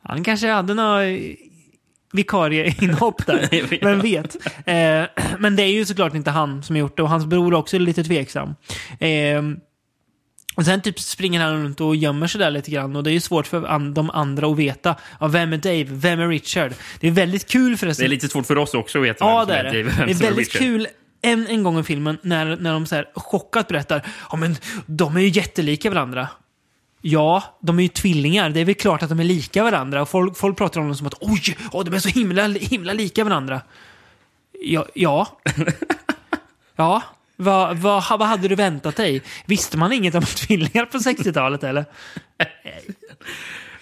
[0.03, 1.01] Han kanske hade några
[2.13, 3.49] vikarieinhopp där.
[3.85, 4.37] Vem vet?
[4.67, 7.55] Eh, men det är ju såklart inte han som har gjort det och hans bror
[7.55, 8.55] är också lite tveksam.
[9.01, 9.43] Eh,
[10.57, 13.13] och sen typ springer han runt och gömmer sig där lite grann och det är
[13.13, 14.97] ju svårt för an de andra att veta.
[15.21, 15.85] Ja, vem är Dave?
[15.89, 16.73] Vem är Richard?
[17.01, 18.05] Det är väldigt kul Det förresten.
[18.05, 19.91] är lite svårt för oss också att veta Ja, vem som det är det.
[19.91, 20.63] Dave Det är väldigt Richard.
[20.63, 20.87] kul
[21.23, 24.57] en, en gång i filmen när, när de så här chockat berättar ja men
[24.87, 26.29] de är ju jättelika varandra.
[27.03, 28.51] Ja, de är ju tvillingar.
[28.51, 30.03] Det är väl klart att de är lika varandra.
[30.03, 32.93] Och folk, folk pratar om dem som att oj, åh, de är så himla, himla
[32.93, 33.61] lika varandra.
[34.61, 34.87] Ja.
[34.95, 35.27] Ja.
[36.77, 37.03] ja.
[37.37, 39.23] Vad, vad, vad hade du väntat dig?
[39.47, 41.85] Visste man inget om tvillingar på 60-talet eller?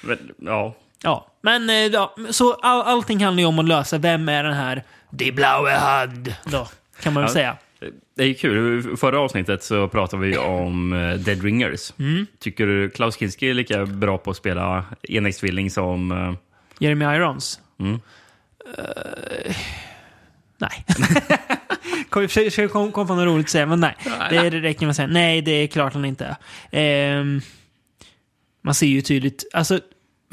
[0.00, 0.76] Men, ja.
[1.02, 4.54] Ja, men eh, ja, så all, allting handlar ju om att lösa vem är den
[4.54, 6.68] här Die blaue Hand då,
[7.02, 7.32] kan man väl Ja.
[7.34, 7.56] säga.
[8.16, 8.96] Det är kul.
[8.96, 11.92] Förra avsnittet så pratade vi om eh, Dead Ringers.
[11.98, 12.26] Mm.
[12.38, 16.12] Tycker du Klaus Kinski är lika bra på att spela enäggstvilling som...
[16.12, 16.34] eh,
[16.78, 17.60] Jeremy Irons?
[17.80, 18.00] Mm.
[18.78, 19.56] Eh,
[20.58, 20.84] nej.
[22.10, 22.28] Kom-
[22.72, 23.94] kom, kom på något roligt att säga, men nej.
[24.30, 26.36] Det, det räcker med att säga nej, det är klart han inte.
[26.70, 27.40] Ehm,
[28.62, 29.80] man ser ju tydligt, alltså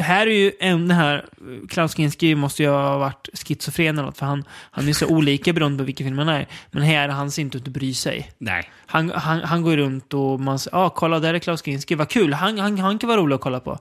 [0.03, 1.25] här är ju en, den här,
[1.69, 5.53] Klaus Kinski måste ju ha varit schizofren eller något, för han, han är så olika
[5.53, 6.47] beroende på vilken film han är.
[6.71, 8.31] Men här han ser inte ut att bry sig.
[8.37, 8.71] Nej.
[8.85, 12.09] Han, han, han går runt och man säger ah, kolla där är Klaus Kinski, vad
[12.09, 13.79] kul, han, han, han kan vara rolig att kolla på.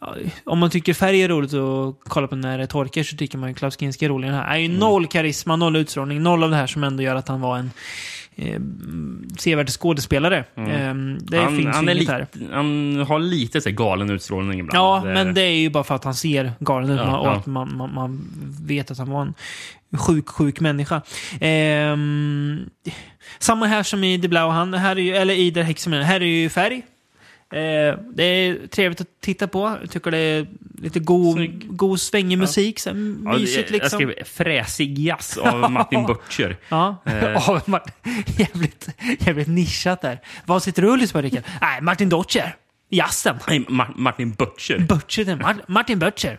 [0.00, 3.38] Ja, Om man tycker färg är roligt att kolla på när det torkar så tycker
[3.38, 4.30] man ju Klaus Kinski är rolig.
[4.30, 7.16] Den här är ju noll karisma, noll utstrålning, noll av det här som ändå gör
[7.16, 7.70] att han var en
[8.36, 8.60] eh,
[9.38, 10.38] sevärd skådespelare.
[10.38, 12.26] Eh, det han, finns han, ju inget här.
[12.52, 14.76] han har lite så galen utstrålning ibland.
[14.76, 17.32] Ja, men det är ju bara för att han ser galen ut Ja, och ja.
[17.32, 18.28] att man, man, man
[18.60, 19.34] vet att han var en
[19.98, 21.02] sjuk, sjuk människa.
[21.40, 22.70] Ehm,
[23.38, 26.20] samma här som i The Blau, han, här är ju, eller i The Hexamen, här
[26.20, 26.82] är ju färg.
[27.52, 29.76] Eh, det är trevligt att titta på.
[29.80, 30.46] Jag tycker det är
[30.82, 31.66] lite god, Snygg.
[31.76, 32.78] god svängig musik.
[32.80, 33.98] Så Ja, mysigt Jag liksom.
[33.98, 36.56] skrev fräsig jazz av Martin Butcher.
[36.68, 37.48] Ja, Eh.
[37.50, 37.92] Av Martin-
[38.38, 40.20] jävligt, jävligt nischat där.
[40.44, 41.42] Vad sitter du och lyssnar på Rickard?
[41.60, 42.56] Nej, Martin Dottjer.
[42.90, 43.36] Jazzen.
[43.48, 44.78] Nej, Ma- Martin Butcher.
[44.78, 46.38] Butcher, Mar- Martin Butcher.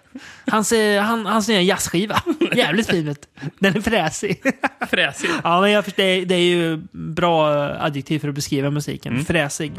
[0.51, 2.21] Hans, eh, han, hans nya jazzskiva.
[2.55, 3.15] Jävligt fin.
[3.59, 4.41] Den är fräsig.
[4.89, 5.29] Fräsig.
[5.43, 9.25] ja, men jag, det, är- det är ju bra adjektiv för att beskriva musiken.
[9.25, 9.71] Fräsig.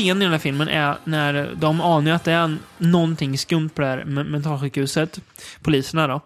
[0.00, 3.82] Scen i den här filmen är när de anar att det är någonting skumt på
[3.82, 5.18] det här me- mentalsjukhuset,
[5.62, 6.20] poliserna då.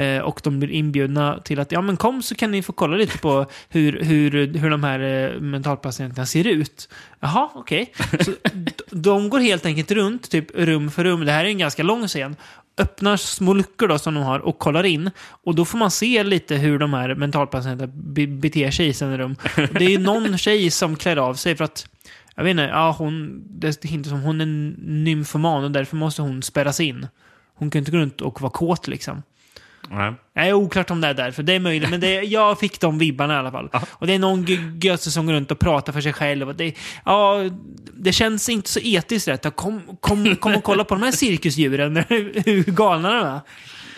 [0.00, 2.96] Eh, och de blir inbjudna till att, ja men kom så kan ni få kolla
[2.96, 6.88] lite på hur, hur, hur de här eh, mentalpatienterna ser ut.
[7.20, 7.92] Jaha, okej.
[8.20, 11.24] Så d- de går helt enkelt runt, typ rum för rum.
[11.24, 12.36] Det här är en ganska lång scen.
[12.80, 15.10] Öppnar små luckor då som de har och kollar in.
[15.44, 19.18] Och då får man se lite hur de här mentalpatienterna be- beter sig i sina
[19.18, 19.36] rum.
[19.56, 21.86] Det är ju någon tjej som klär av sig för att
[22.38, 24.46] jag vet inte, ja, hon, det hintar som hon är
[25.04, 27.06] nymfoman och därför måste hon spärras in.
[27.54, 29.22] Hon kan inte gå runt och vara kåt liksom.
[29.90, 30.14] Nej.
[30.34, 33.34] Är oklart om det är därför, det är möjligt, men det, jag fick de vibbarna
[33.34, 33.70] i alla fall.
[33.88, 36.56] Och det är någon g- gösse som går runt och pratar för sig själv.
[36.56, 36.74] Det,
[37.04, 37.50] ja,
[37.94, 39.56] det känns inte så etiskt rätt.
[39.56, 43.40] Kom, kom, kom och kolla på de här cirkusdjuren, hur galna de är.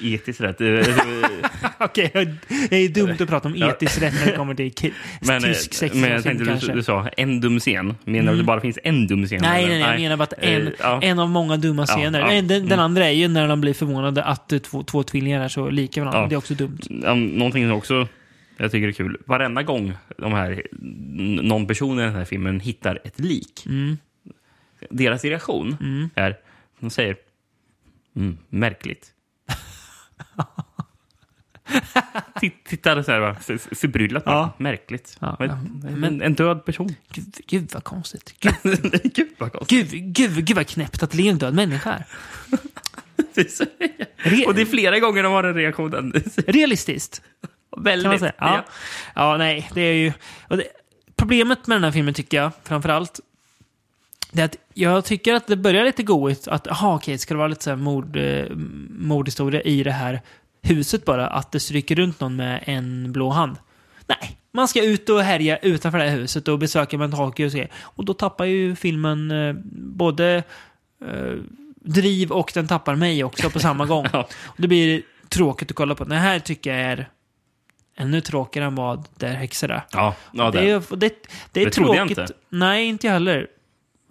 [0.03, 0.61] Etiskt rätt.
[0.61, 0.67] Eh,
[1.79, 2.11] Okej,
[2.71, 3.71] det är dumt att prata om Ja.
[3.71, 6.67] etiskt rätt när det kommer till men, eh, tysk sex men jag tänkte, kanske.
[6.67, 7.95] du, du sa en dum scen.
[8.05, 9.39] Menar du att det bara finns en dum scen?
[9.43, 9.79] Nej, eller?
[9.79, 11.01] nej, jag menar bara att en, Eh, ja.
[11.03, 12.21] en av många dumma Ja, scener.
[12.21, 12.79] ja, Den, den mm.
[12.81, 16.01] andra är ju när de blir förvånade att eh, två, två tvillingar är så lika
[16.01, 16.21] varandra.
[16.23, 16.27] Ja.
[16.29, 16.79] Det är också dumt.
[16.89, 18.09] Ja, Någonting som också
[18.57, 19.17] jag tycker är kul.
[19.27, 20.63] Varenda gång de här,
[21.43, 23.67] någon person i den här filmen hittar ett lik.
[23.67, 23.99] Mm.
[24.91, 25.77] Deras reaktion
[26.15, 26.37] är,
[26.81, 27.17] de säger,
[28.17, 29.11] mm, märkligt.
[32.41, 34.23] Titt- Tittar så här, va, f- f- förbrylllat.
[34.27, 34.53] Ja.
[34.59, 35.17] Märkligt.
[35.21, 35.49] Ja, Men-
[36.01, 36.07] ja.
[36.07, 36.95] En, en död person.
[37.13, 38.35] Gud, gud vad konstigt.
[38.41, 38.55] Gud,
[39.15, 39.91] Gud vad konstigt.
[39.91, 42.07] gud, gud, gud vad knäppt att det är en död människa här.
[44.47, 46.13] Och det är flera gånger de har den reaktionen.
[46.47, 47.23] Realistiskt.
[47.77, 48.05] Väldigt.
[48.05, 48.33] Kan man säga.
[48.39, 48.65] Ja.
[49.15, 50.13] ja, nej, det är ju...
[50.49, 50.65] Det,
[51.17, 53.21] problemet med den här filmen tycker jag, framför allt,
[54.33, 57.49] det att jag tycker att det börjar lite goigt att, jaha okej, ska det vara
[57.49, 58.45] lite så här mord, eh,
[58.91, 60.21] mordhistoria i det här
[60.63, 61.27] huset bara?
[61.27, 63.57] Att det stryker runt någon med en blå hand.
[64.07, 67.73] Nej, man ska ut och härja utanför det här huset och besöka mentalsjukhus och grejer.
[67.77, 70.43] Och då tappar ju filmen eh, både
[71.09, 71.33] eh,
[71.75, 74.07] driv och den tappar mig också på samma gång.
[74.13, 74.29] Ja.
[74.45, 76.05] Och det blir tråkigt att kolla på.
[76.05, 77.09] Den här tycker jag är
[77.97, 79.83] ännu tråkigare än vad Där häxor är.
[79.93, 80.71] Ja, ja det, det.
[80.71, 81.15] är, det,
[81.53, 82.19] det är Det trodde jag tråkigt.
[82.19, 82.33] inte.
[82.49, 83.47] Nej, inte jag heller.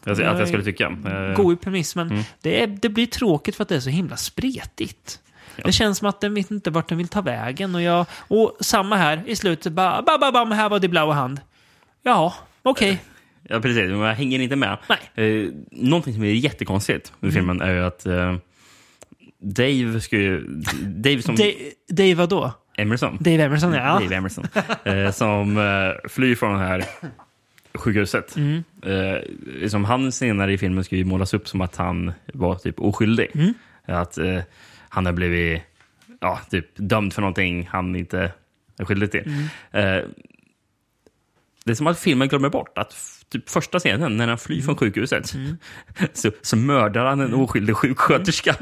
[0.06, 0.98] Alltså, att jag skulle tycka.
[1.06, 2.24] Eh, God premiss, men Mm.
[2.42, 5.20] det, är, det blir tråkigt för att det är så himla spretigt.
[5.66, 7.76] Det känns som att den vet inte vart den vill ta vägen.
[7.76, 11.14] Och, jag, och samma här, i slutet bara, ba, ba, bam, här var det blåa
[11.14, 11.42] hand.
[12.04, 12.34] Ja,
[12.64, 13.02] okej.
[13.44, 13.90] Ja, precis.
[13.90, 14.78] Jag hänger inte med.
[15.16, 15.28] Nej.
[15.44, 18.36] Eh, någonting som är jättekonstigt med filmen är ju att eh,
[19.42, 20.48] Dave ska ju...
[20.84, 21.36] Dave som...
[21.36, 22.52] Da- Dave vadå?
[22.78, 23.18] Emerson.
[23.20, 24.00] Dave Emerson, ja.
[24.00, 24.48] Dave Emerson.
[24.84, 26.86] eh, som eh, flyr från det här
[27.74, 28.36] sjukhuset.
[28.38, 28.64] Mm.
[28.84, 32.80] Eh, som han senare i filmen ska ju målas upp som att han var typ
[32.80, 33.32] oskyldig.
[33.34, 33.54] Mm.
[33.86, 34.40] Att eh,
[34.90, 35.62] han har blivit
[36.20, 38.32] ja, typ dömd för någonting han inte
[38.78, 39.24] är skyldig till.
[39.26, 39.44] Mm.
[39.72, 40.06] Eh,
[41.66, 44.76] det är som att filmen glömmer bort att typ första scenen när han flyr från
[44.76, 45.34] sjukhuset
[46.14, 48.56] så, så mördar han en oskyldig sjuksköterska.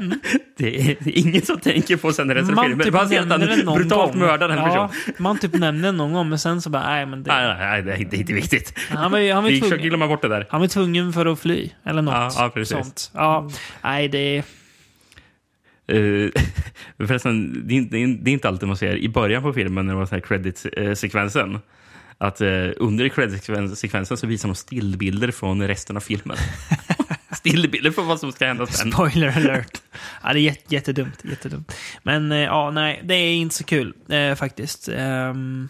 [0.56, 2.92] Det, är, det är ingen som tänker på sen resten av filmen.
[2.92, 4.20] Man ser att han brutalt gång.
[4.20, 5.14] mördar en ja, person.
[5.18, 7.30] Man typ nämner någon gång, men sen så bara, nej men det...
[7.30, 8.78] Nej, nej, nej, det är- inte viktigt.
[8.90, 10.46] Han var han var Vi försöker glömma bort det där.
[10.50, 12.76] han var tvungen för att fly, eller något Ja, ja, precis.
[12.76, 13.10] sånt.
[13.14, 13.50] Ja,
[13.82, 14.42] nej det.
[15.92, 16.30] Uh,
[17.06, 19.92] förresten, det är, inte, det är- inte alltid man ser i början på filmen när
[19.92, 21.58] det var så här credit-sekvensen.
[22.18, 26.36] Att uh, under credit-sekvensen så visar de stillbilder från resten av filmen.
[27.32, 28.92] stillbilder för vad som ska hända sen.
[28.92, 29.82] Spoiler alert.
[30.22, 31.74] Ja, det är jätte, jättedumt, jättedumt.
[32.02, 34.88] Men eh, ja, nej, det är inte så kul eh, faktiskt.
[34.88, 35.68] Ehm,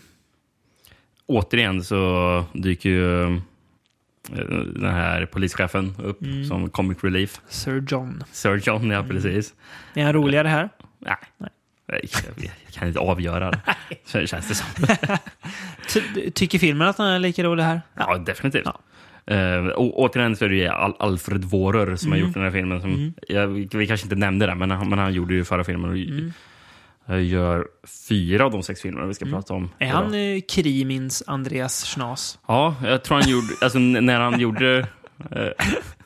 [1.27, 3.41] Återigen så dyker ju eh,
[4.75, 7.41] den här polischefen upp som comic relief.
[7.49, 8.25] Sir John.
[8.33, 9.55] Sir John, ja precis.
[9.95, 10.69] Är han roligare här?
[10.99, 11.51] Nej.
[11.89, 13.61] Jag, jag, jag kan inte avgöra det.
[14.05, 14.67] Så känns det som.
[15.93, 17.81] Ty tycker filmen att han är lika rolig här?
[17.95, 18.65] Ja, definitivt.
[18.65, 18.81] Ja.
[19.31, 22.21] Uh, och, återigen så är det ju Al Alfred Wårer som Mm.
[22.21, 22.81] har gjort den här filmen.
[22.81, 25.91] Som, jag, vi, kanske inte nämnde det, men han, men han gjorde ju förra filmen.
[25.91, 26.33] Och, Mm.
[27.09, 27.67] eh, gör
[28.09, 29.71] fyra av de sex filmerna vi ska prata om.
[29.79, 32.39] Är han eh, Krimins Andreas Schnas?
[32.49, 33.47] Ja, jag tror han gjorde...
[33.61, 34.79] Alltså när han gjorde...
[34.79, 34.87] Uh,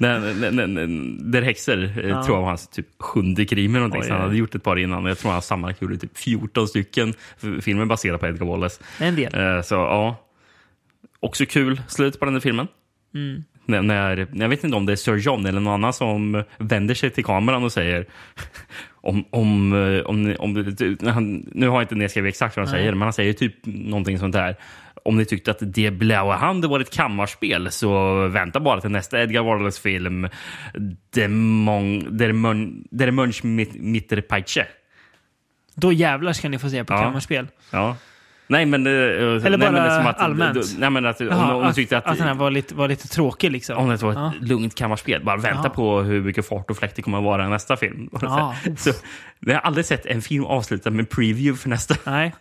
[0.00, 2.24] när, när, när, när, häxor eh, Ja.
[2.24, 4.00] tror jag var hans typ sjunde krim eller någonting.
[4.00, 5.04] Oj, så han hade gjort ett par innan.
[5.04, 8.82] Jag tror han sammanlagt gjorde typ 14 stycken f- filmer baserade på Edgar Wallace.
[8.98, 9.34] En del.
[9.56, 10.16] Eh, så ja,
[11.20, 12.68] också kul slut på den där filmen.
[13.14, 13.44] Mm.
[13.66, 16.94] När, när, jag vet inte om det är Sir John eller någon annan som vänder
[16.94, 18.06] sig till kameran och säger
[19.00, 22.92] om, om, eh, om, om han, nu har jag inte nedskrivit exakt vad han säger,
[22.92, 24.56] men han säger typ någonting sånt där.
[25.04, 29.22] Om ni tyckte att Det blåa hand var ett kammarspel så vänta bara till nästa
[29.22, 30.22] Edgar Wallace-film
[31.14, 34.66] Der Mon- Der Mon- Der Munch mit, Mitterpeitsche.
[35.74, 37.02] Då jävlar ska ni få se på Ja.
[37.02, 37.46] kammarspel.
[37.70, 37.96] Ja.
[38.48, 38.86] Nej, men...
[38.86, 40.78] eh, Eller nej, bara men som att, allmänt?
[40.78, 42.06] Nej, men att, Jaha, om du tyckte att...
[42.06, 43.76] att den här var lite, var lite tråkig liksom.
[43.78, 44.32] om det var ett Ja.
[44.40, 45.70] lugnt kammarspel, bara vänta Ja.
[45.70, 48.08] på hur mycket fart och fläkt det kommer att vara i nästa film.
[48.22, 48.54] Ja.
[48.76, 48.90] Så,
[49.40, 51.94] jag har aldrig sett en film avslutad med preview för nästa.
[52.10, 52.34] Nej.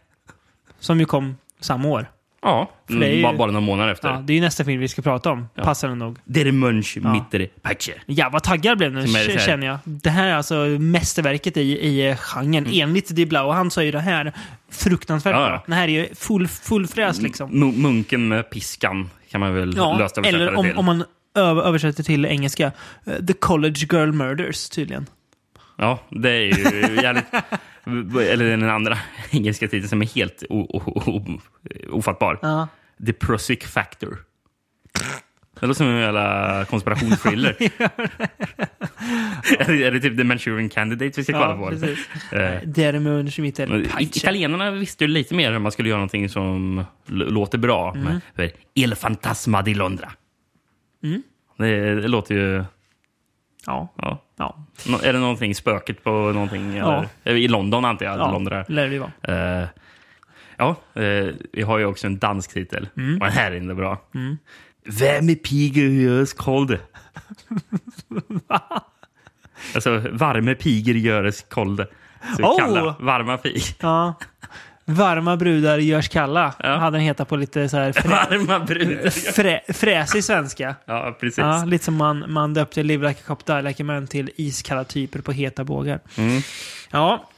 [0.80, 2.06] Som ju kom samma år.
[2.42, 4.08] Ja, det är ju- bara, bara några månader efter.
[4.10, 5.48] Ja, det är ju nästa film vi ska prata om.
[5.56, 6.18] Passande nog.
[6.26, 7.92] Der Munch Mittere Pace.
[8.06, 9.78] Ja, vad taggad blev nu, Som är det så här- känner jag.
[9.84, 12.68] Det här är alltså mästerverket i, i genren.
[12.74, 14.34] Enligt Di Blau, han sa ju det här
[14.72, 15.42] fruktansvärt Mm.
[15.44, 15.56] Ja, bra.
[15.58, 15.64] ja.
[15.68, 17.52] Det här är ju full, full fräs liksom.
[17.52, 20.76] Mu- Munken med piskan kan man väl Ja, löst översätta eller det om, till.
[20.78, 21.04] om man
[21.36, 22.72] över, översätter till engelska.
[23.06, 25.06] eh, The College Girl Murders, tydligen.
[25.78, 27.26] Ja, det är ju jävligt...
[28.30, 28.98] eller den andra
[29.32, 30.44] engelska titeln som är helt
[31.90, 32.40] ofattbar.
[32.42, 32.68] Ja.
[33.06, 34.18] The Prosic Factor.
[35.60, 37.56] Det låter som en jävla konspirationsthriller.
[39.60, 41.88] är, det, är det typ The Manchurian Candidate vi ska kolla Ja,
[42.32, 42.36] på?
[42.36, 44.04] Eh, Däremot men Pace.
[44.04, 47.96] Italienarna visste ju lite mer hur man skulle göra någonting som låter bra.
[47.96, 48.20] Mm.
[48.34, 50.12] Med, Il Fantasma di Londra.
[51.04, 51.24] Mm.
[51.58, 52.64] Det, det låter ju...
[53.68, 53.94] Ja.
[53.96, 54.22] Ja.
[54.38, 54.56] Ja.
[55.04, 56.76] Är det någonting spöket på någonting?
[56.76, 57.06] Ja.
[57.24, 57.38] Eller?
[57.38, 58.20] I London antar jag.
[58.20, 58.66] Ja, Londra.
[58.68, 59.62] lär det vara.
[59.62, 59.68] Eh,
[60.58, 62.90] ja, eh, vi har ju också en dansk titel.
[62.98, 63.14] Mm.
[63.22, 64.02] Och den här är inte bra.
[65.00, 66.80] Vem är piger görs kold?
[69.76, 71.86] alltså, varme piger görs kold.
[72.38, 72.60] Så Oh!
[72.60, 73.62] kalla, varma pig.
[73.80, 74.14] Ja.
[74.90, 76.54] Varma brudar görs kalla.
[76.60, 76.76] Ja.
[76.78, 79.10] Hade den hetat på lite så här Varma brudar.
[79.10, 80.76] frä, fräsig svenska.
[80.86, 81.38] Ja, precis.
[81.38, 84.30] Ja, lite som man, man döpte Live Like a Cop Die Like a Man till
[84.36, 86.00] iskalla typer på heta bågar.
[86.18, 86.42] Mm.
[86.92, 87.30] Ja,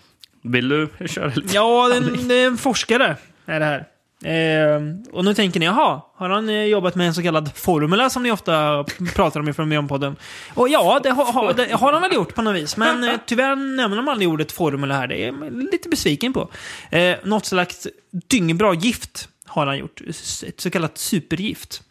[0.43, 1.55] Vill du köra lite?
[1.55, 3.85] ja det, är en- det är en forskare är det här.
[4.23, 8.09] Eh, och nu tänker ni, jaha, har han eh, jobbat med en så kallad formula
[8.09, 8.83] som ni ofta
[9.15, 10.15] pratar om i från podden
[10.53, 12.77] Och ja, det har, ha, det har han väl gjort på något vis.
[12.77, 15.07] Men eh, tyvärr nämner de aldrig ordet formula här.
[15.07, 16.49] Det är jag lite besviken på.
[16.91, 20.01] Eh, något slags dyngbra gift har han gjort.
[20.47, 21.81] Ett så kallat supergift.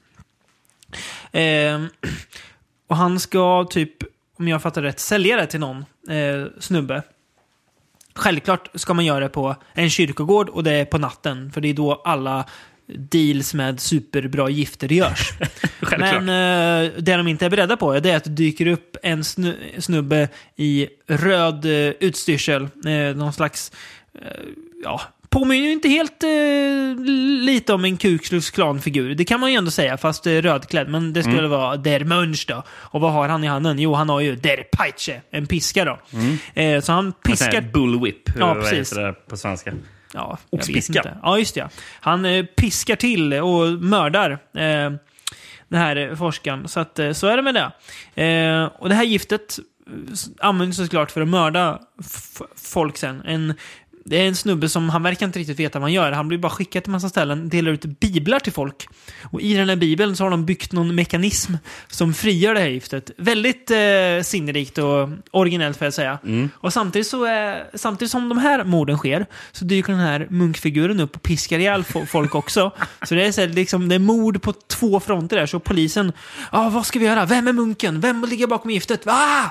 [1.32, 1.84] Eh,
[2.88, 3.92] och han ska typ,
[4.38, 7.02] om jag fattar rätt, sälja det till någon eh, snubbe.
[8.18, 11.52] Självklart ska man göra det på en kyrkogård och det är på natten.
[11.52, 12.44] För det är då alla
[12.86, 15.32] deals med superbra gifter görs.
[15.98, 19.56] Men eh, det de inte är beredda på är att det dyker upp en snu
[19.78, 22.62] snubbe i röd eh, utstyrsel.
[22.62, 23.72] Eh, någon slags,
[24.14, 24.40] eh,
[24.84, 25.00] ja,
[25.30, 27.04] påminner ju inte helt eh,
[27.44, 29.14] lite om en Ku Klux Klan-figur.
[29.14, 30.88] Det kan man ju ändå säga, fast eh, rödklädd.
[30.88, 31.50] Men det skulle Mm.
[31.50, 32.62] vara Der Munch då.
[32.70, 33.78] Och vad har han i handen?
[33.78, 35.98] Jo, han har ju Der Peitsche, en piska då.
[36.54, 37.60] Eh, så han piskar...
[37.60, 38.22] bullwhip.
[38.38, 38.92] Ja, vad precis.
[38.92, 39.72] heter det på svenska?
[40.14, 41.16] Ja, Oxpiska.
[41.22, 41.60] Ja, just det.
[41.60, 41.68] ja.
[42.00, 44.90] Han eh, piskar till och mördar eh,
[45.68, 46.68] den här eh, forskaren.
[46.68, 48.22] Så, att, eh, så är det med det.
[48.24, 49.94] Eh, och det här giftet eh,
[50.46, 51.78] används såklart för att mörda
[52.56, 53.22] folk sen.
[53.24, 53.54] En,
[54.10, 56.12] det är en snubbe som, han verkar inte riktigt veta vad han gör.
[56.12, 58.88] Han blir bara skickad till massa ställen, delar ut biblar till folk.
[59.22, 61.54] Och i den här bibeln så har de byggt någon mekanism
[61.88, 63.10] som frigör det här giftet.
[63.16, 66.18] Väldigt eh, sinnerikt och originellt får jag säga.
[66.54, 71.00] Och samtidigt, så är, samtidigt som de här morden sker så dyker den här munkfiguren
[71.00, 72.72] upp och piskar ihjäl fo- folk också.
[73.02, 75.46] Så det är, så här, liksom, det är mord på två fronter där.
[75.46, 76.12] Så polisen,
[76.50, 77.26] ah, vad ska vi göra?
[77.26, 78.00] Vem är munken?
[78.00, 79.02] Vem ligger bakom giftet?
[79.06, 79.50] Ah!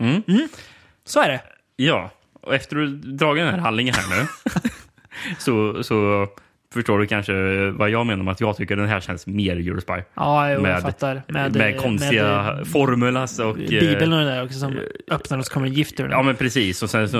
[0.00, 0.22] Mm.
[1.04, 1.40] Så är det.
[1.76, 2.10] Ja,
[2.50, 4.26] och efter du dragit den här handlingen här nu
[5.38, 6.26] så, så
[6.74, 9.92] förstår du kanske vad jag menar med att jag tycker den här känns mer Eurospy.
[10.14, 11.22] Ja, jo, med, jag fattar.
[11.28, 13.58] Med, konstiga med, eh, formulas och...
[13.58, 14.78] eh, Bibeln och det där också som
[15.10, 16.08] öppnar och så kommer gifter.
[16.10, 16.82] Ja, men precis.
[16.82, 17.18] Och sen så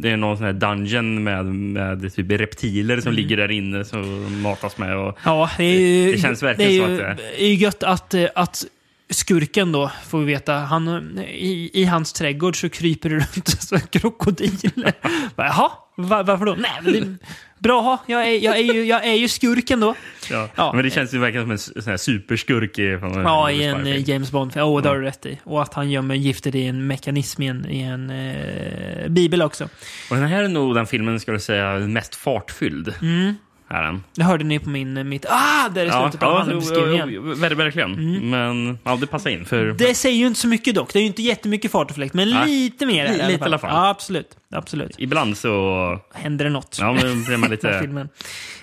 [0.00, 4.42] det är någon sån här dungeon med, med typ reptiler som ligger där inne som
[4.42, 4.96] matas med.
[4.96, 7.48] Och, Ja, det, är ju, Det känns verkligen det är så ju, att det är
[7.48, 8.64] ju gött att, eh, att
[9.12, 13.78] skurken då, får vi veta, han, i, i hans trädgård så kryper det runt så
[13.80, 14.92] krokodiler.
[15.36, 16.54] Bara, Jaha, va, varför då?
[16.58, 17.16] Nej, det,
[17.58, 19.94] bra, ha, jag, är, jag, är ju, jag är ju skurken då.
[20.30, 20.48] ja.
[20.54, 20.72] Ja.
[20.74, 22.78] Men det känns ju verkligen som en sån här superskurk.
[22.78, 23.96] i- Från Ja, i en Eurospy-film.
[24.02, 24.52] eh, James Bond.
[24.56, 25.38] Åh, oh, det har du rätt i.
[25.44, 29.64] Och att han gömmer gifter i en mekanism i en, i en eh, bibel också.
[30.10, 32.94] Och den här är nog den filmen, ska jag säga, mest fartfylld.
[33.02, 33.34] Mm.
[33.72, 34.02] Är den.
[34.14, 35.26] Det hörde ni på min, mitt...
[35.28, 37.08] Ah, där är slutet av jo, beskrivningen.
[37.10, 38.30] jo, ver- verkligen.
[38.30, 39.44] Men ja, det passar in.
[39.44, 40.92] För Det säger ju inte så mycket dock.
[40.92, 42.46] Det är ju inte jättemycket fart och fläkt, men Nej.
[42.46, 43.70] lite mer det Lite i alla fall.
[43.72, 44.36] Ja, absolut.
[44.54, 44.94] Absolut.
[44.98, 46.76] ibland så Händer det något?
[46.80, 47.78] ja, men blir man lite...
[47.80, 48.08] filmen.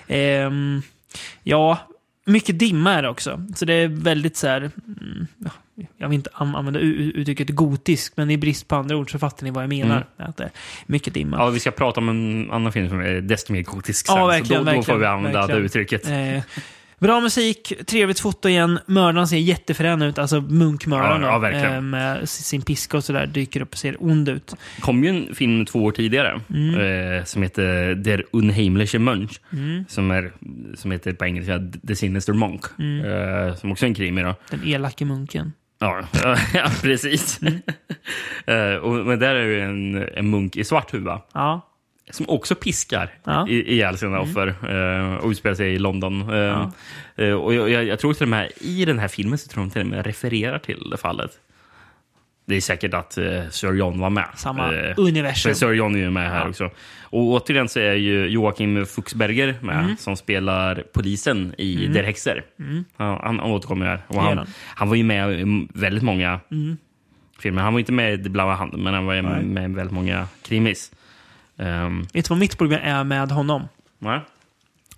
[0.08, 0.82] Ehm,
[1.42, 1.78] ja,
[2.30, 3.46] mycket dimma är det också.
[3.54, 4.70] Så det är väldigt så här...
[4.86, 5.50] Mm, ja,
[5.96, 9.44] jag vill inte an- använda uttrycket gotisk, men i brist på andra ord så fattar
[9.44, 10.06] ni vad jag menar.
[10.16, 10.50] Att det är
[10.86, 11.36] mycket dimma.
[11.36, 14.16] Ja, vi ska prata om en annan film som är desto mer gotisk sen.
[14.16, 15.60] Ja, så verkligen, då, då får vi använda verkligen.
[15.60, 16.06] det uttrycket.
[16.08, 16.42] Eh,
[17.00, 18.78] Bra musik, trevligt foto igen.
[18.86, 23.60] Mördaren ser jättefrän ut, alltså munkmördaren Ja, ja, eh, med sin piska och sådär dyker
[23.62, 24.54] upp och ser ond ut.
[24.80, 26.74] kom ju en film två år tidigare Mm.
[27.18, 29.40] eh, som heter Der Unheimliche Mönch.
[29.88, 30.32] Som, är,
[30.76, 32.64] som heter på engelska The Sinister Monk.
[32.78, 33.04] Mm.
[33.48, 34.22] Eh, som också är en krimi.
[34.22, 34.34] Då.
[34.50, 35.52] Den elake munken.
[35.78, 36.00] Ja,
[36.54, 37.40] ja precis.
[37.42, 37.60] Mm.
[38.82, 41.66] Och, men där är ju en, en munk i svart huva Ja,
[42.10, 43.32] som också piskar Ja.
[43.40, 43.48] Mm.
[43.48, 46.30] i, ihjäl sina offer eh, och utspelar sig i London.
[46.34, 46.68] Eh,
[47.16, 49.70] eh, och jag, jag, tror till och med i den här filmen så tror de
[49.70, 51.30] till och med refererar till det fallet.
[52.46, 54.28] Det är säkert att eh, Sir John var med.
[54.36, 55.54] samma Eh, universum.
[55.54, 56.70] Sir John är ju med här också.
[57.02, 59.96] Och återigen så är ju Joakim Fuchsberger med, Mm.
[59.96, 62.44] som spelar polisen i Der Hexer.
[62.96, 64.02] Ja, han, återkommer här.
[64.06, 64.88] Och han, han.
[64.88, 66.76] var ju med i väldigt många Mm.
[67.38, 67.62] filmer.
[67.62, 70.92] Han var inte med blåa handen, men han var med, med väldigt många krimis.
[71.60, 73.68] Um, Vet du vad mitt problem är med honom?
[73.98, 74.20] nej.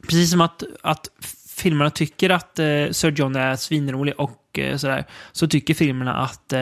[0.03, 1.09] Precis som att, att
[1.57, 6.53] filmerna tycker att eh, Sir John är svinrolig och eh, sådär, så tycker filmerna att,
[6.53, 6.61] eh,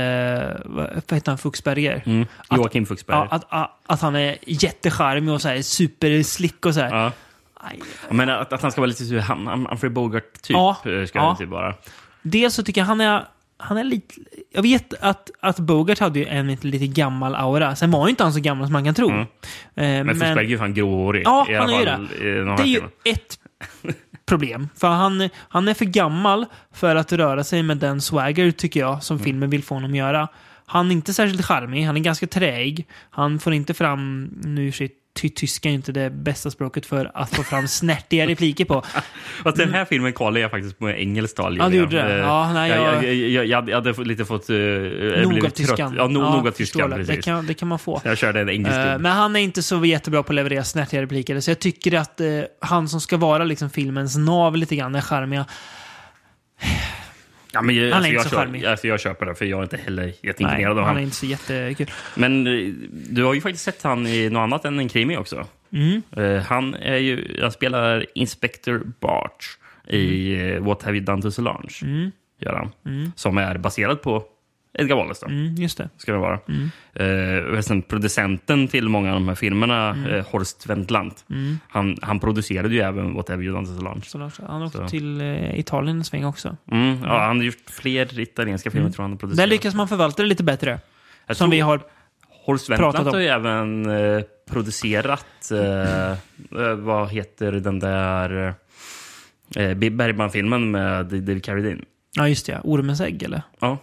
[0.65, 2.03] vad heter han, Fuchsberger?
[2.07, 2.27] Mm.
[2.49, 3.21] Att- Joakim Fuchsberger.
[3.31, 6.89] Ja, att, att, att han är jättecharmig och såhär, superslick och sådär.
[6.97, 7.13] Ja.
[7.55, 7.81] Aj.
[8.11, 10.55] Men att, att han ska vara lite Humphrey Bogart-typ.
[10.55, 11.37] Ja, eh, Ska ja.
[11.39, 11.75] typ vara.
[12.23, 13.25] Dels så tycker jag han är,
[13.61, 14.15] han är lite...
[14.53, 17.77] Jag vet att, att Bogart hade ju en lite, lite gammal aura.
[17.77, 19.11] Sen var ju inte han så gammal som man kan tro.
[19.11, 19.21] Mm.
[19.21, 19.27] Eh,
[19.75, 21.23] Men, Fuchsberger är ju fan gråhårig.
[21.25, 23.39] Ja, i han är ju fall i de här Det är ju ett
[24.27, 24.69] problem.
[24.77, 29.03] För han, han är för gammal för att röra sig med den swagger, tycker jag,
[29.03, 30.29] som filmen vill få honom att göra.
[30.67, 32.87] Han är inte särskilt charmig, han är ganska träig.
[33.11, 34.73] Han får inte fram, nu i
[35.29, 38.83] tyska är inte det bästa språket för att få fram snärtiga repliker på.
[39.45, 41.57] Fast den här filmen kollade jag faktiskt på engelskt tal.
[41.59, 42.13] Ja, du gjorde det?
[42.15, 43.15] Eh, Ja, nej, jag, jag-
[43.47, 44.51] jag, jag, hade- lite fått...
[44.51, 44.57] Uh,
[45.23, 45.95] Nog av tyskan.
[45.97, 46.97] Ja, no, nog av tyskan, det.
[46.97, 47.17] precis.
[47.17, 48.01] Det kan, det kan man få.
[48.05, 49.03] Jag körde en engelsk film.
[49.03, 51.41] men han är inte så jättebra på att leverera snärtiga repliker.
[51.41, 52.27] Så jag tycker att eh,
[52.61, 55.47] han som ska vara liksom filmens nav lite grann, är charmiga.
[57.53, 58.65] Ja, men, jag, han är alltså, inte så charmig.
[58.65, 61.03] alltså, jag köper det, för jag är inte heller jätteimponerad av han är honom.
[61.03, 61.91] inte så jättekul.
[62.15, 65.47] Men eh, du har ju faktiskt sett han i något annat än en krimi också.
[65.73, 66.03] Mm.
[66.17, 71.31] Eh, han, är ju, han spelar Inspector Barch i eh, What Have You Done To
[71.31, 72.11] Solange.
[72.39, 73.13] Gör han.
[73.17, 74.25] Som är baserad på
[74.79, 75.27] Edgar Wallace.
[75.27, 75.33] Då.
[75.33, 75.89] Mm, just det.
[75.97, 76.41] Ska det vara.
[76.95, 80.15] Eh, och sen producenten till många av de här filmerna, Mm.
[80.15, 81.13] eh, Horst Wendland,
[81.69, 84.03] han, han producerade ju även What Have You Done To Solange.
[84.15, 84.89] Lars, han åkte Så.
[84.89, 86.57] till eh, Italien en sväng också.
[86.71, 89.49] Mm, ja, han har gjort fler italienska filmer tror jag han har Där producerat.
[89.49, 90.81] lyckas man förvalta det lite bättre.
[91.27, 91.81] Jag Som tror- vi har...
[92.47, 98.55] Horst Wendland har ju även eh, producerat, eh, eh, vad heter den där
[99.57, 101.83] eh, Bergman-filmen med David Carradine.
[102.17, 102.61] Ja, just det.
[102.65, 103.43] Ormens ägg, eller?
[103.61, 103.79] Ja,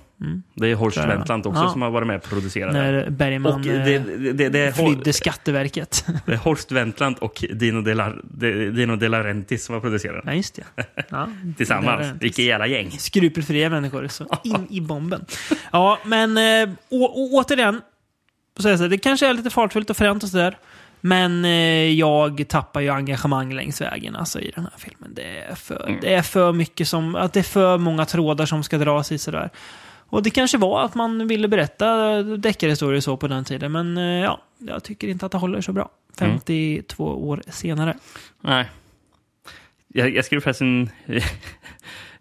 [0.54, 0.98] det är Horst.
[0.98, 1.70] Wendland också Ja.
[1.70, 2.74] som har varit med och producerat.
[2.74, 4.02] När Bergman Och det, eh,
[4.34, 6.06] det, det, flydde Skatteverket.
[6.26, 8.14] det är Horst Wendland och Dino De, La,
[8.72, 10.34] Dino De Laurentiis som har producerat den.
[10.34, 10.86] ja, just det.
[11.10, 11.28] Ja.
[11.58, 12.08] Tillsammans.
[12.22, 12.92] Vilket jävla gäng.
[12.92, 14.08] Skrupelfria människor.
[14.08, 15.26] Så in i bomben.
[15.72, 17.82] Ja, men äh, å, återigen.
[18.56, 20.58] Så säger, det kanske är lite fartfyllt och fränt och sådär.
[21.02, 21.52] Men eh,
[21.92, 25.14] jag tappar ju engagemang längs vägen alltså, i den här filmen.
[25.14, 27.16] Det är, för, det är för mycket som...
[27.16, 29.50] Att det är för många trådar som ska dras i sådär.
[30.10, 33.72] Och det kanske var att man ville berätta deckarhistorier så på den tiden.
[33.72, 35.90] Men eh, ja, jag tycker inte att det håller så bra.
[36.20, 37.98] 52 år senare.
[38.42, 38.70] Nej.
[39.88, 40.90] Jag, jag skrev förresten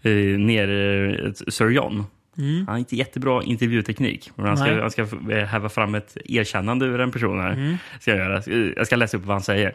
[0.02, 2.04] eh, ner eh, Sir John.
[2.36, 4.30] Han har inte jättebra intervjuteknik.
[4.34, 4.80] Men han ska, Nej.
[4.80, 5.06] han ska
[5.46, 7.40] häva fram ett erkännande ur en person.
[7.40, 7.78] Här.
[8.00, 8.42] Ska jag, göra.
[8.76, 9.74] jag ska läsa upp vad han säger.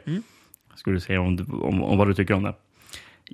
[0.76, 2.53] Ska du se om, om, om vad du tycker om det.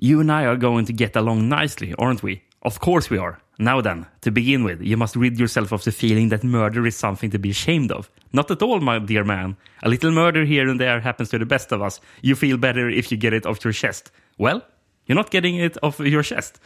[0.00, 2.38] You and I are going to get along nicely, aren't we?
[2.68, 3.40] Of course we are.
[3.58, 6.96] Now then, to begin with, you must rid yourself of the feeling that murder is
[6.96, 8.10] something to be ashamed of.
[8.30, 9.56] Not at all, my dear man.
[9.82, 11.98] A little murder here and there happens to the best of us.
[12.20, 14.10] You feel better if you get it off your chest.
[14.36, 14.62] Well,
[15.06, 16.60] you're not getting it off your chest.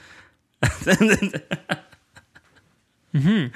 [3.14, 3.54] Mm-hmm.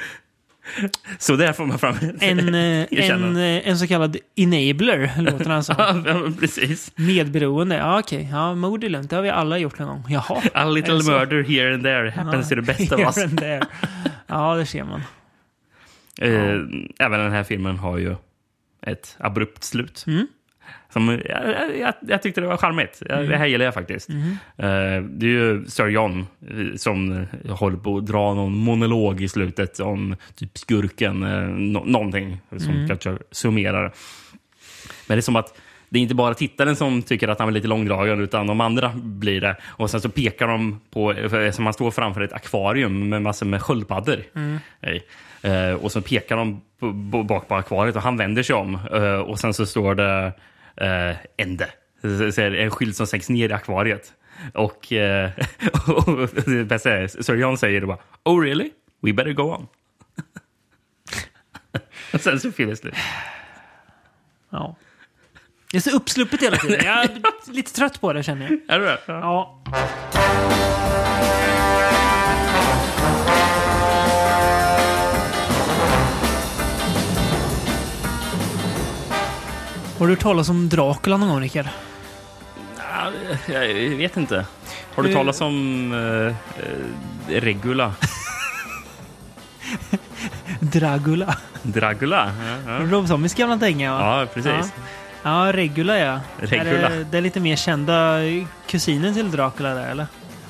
[1.18, 3.46] Så där får man fram En, eh, en, erkännande.
[3.46, 5.74] eh, en så kallad enabler, låter han som.
[6.06, 6.92] Ja, precis.
[6.96, 7.76] Medberoende.
[7.76, 8.28] Ja, okej.
[8.32, 9.10] Ja, mord är lugnt.
[9.10, 10.04] Det har vi alla gjort någon gång.
[10.08, 10.42] Jaha.
[10.54, 13.18] A little murder here and there happens to the best of us.
[13.18, 13.62] and there.
[14.26, 15.02] Ja, det ser man.
[16.20, 16.54] Eh,
[16.98, 18.14] även den här filmen har ju
[18.82, 20.04] ett abrupt slut.
[20.96, 23.02] Som, jag, jag, jag tyckte det var charmigt.
[23.08, 24.10] Jag, Det här gillar jag faktiskt.
[24.10, 27.12] Eh, det är ju Sir John eh, som
[27.44, 31.22] eh, håller på att dra någon monolog i slutet om typ skurken.
[31.22, 33.92] Eh, no, någonting som kanske summerar.
[35.06, 37.52] Men det är som att det är inte bara tittaren som tycker att han är
[37.52, 39.56] lite långdragen, utan de andra blir det.
[39.64, 41.14] Och sen så pekar de på,
[41.52, 44.22] som man står framför ett akvarium med massor med sköldpaddor.
[44.82, 45.02] Hej.
[45.42, 48.78] Eh, och så pekar de på, på, bak på akvariet och han vänder sig om.
[48.92, 50.32] Eh, och sen så står det
[50.76, 51.68] eh, ände.
[52.36, 54.12] En skylt som sänks ner i akvariet.
[54.54, 55.30] Och, eh,
[55.88, 56.30] och
[57.24, 58.70] Sir John säger då bara Oh really?
[59.02, 59.68] We better go on.
[62.12, 62.94] och sen så filmen slut.
[64.50, 64.76] Ja.
[65.70, 66.84] Det är så uppsluppet hela tiden.
[66.84, 67.10] Jag är
[67.52, 68.76] lite trött på det känner jag.
[68.76, 68.98] Är du det?
[69.06, 69.62] Ja.
[69.72, 71.15] Ja.
[79.98, 81.66] Har du hört talas om Dracula någon gång, Rickard?
[82.78, 83.10] Ja,
[83.54, 84.46] Jag vet inte.
[84.94, 85.14] Har du Eh.
[85.14, 86.34] talat om uh,
[87.28, 87.94] Regula?
[90.60, 91.36] Dragula.
[91.62, 92.32] Dragula?
[92.66, 92.78] Ja, ja.
[92.86, 93.92] Rob Zombies gamla dänga.
[93.92, 94.20] va?
[94.20, 94.72] ja precis.
[95.22, 96.20] Ja, Regula ja.
[96.38, 96.70] Regula.
[96.70, 98.18] Är det, det är lite mer kända
[98.66, 100.06] kusinen till Dracula där, eller?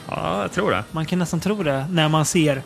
[0.09, 0.85] Ja, jag tror det.
[0.91, 2.63] Man kan nästan tro det när man ser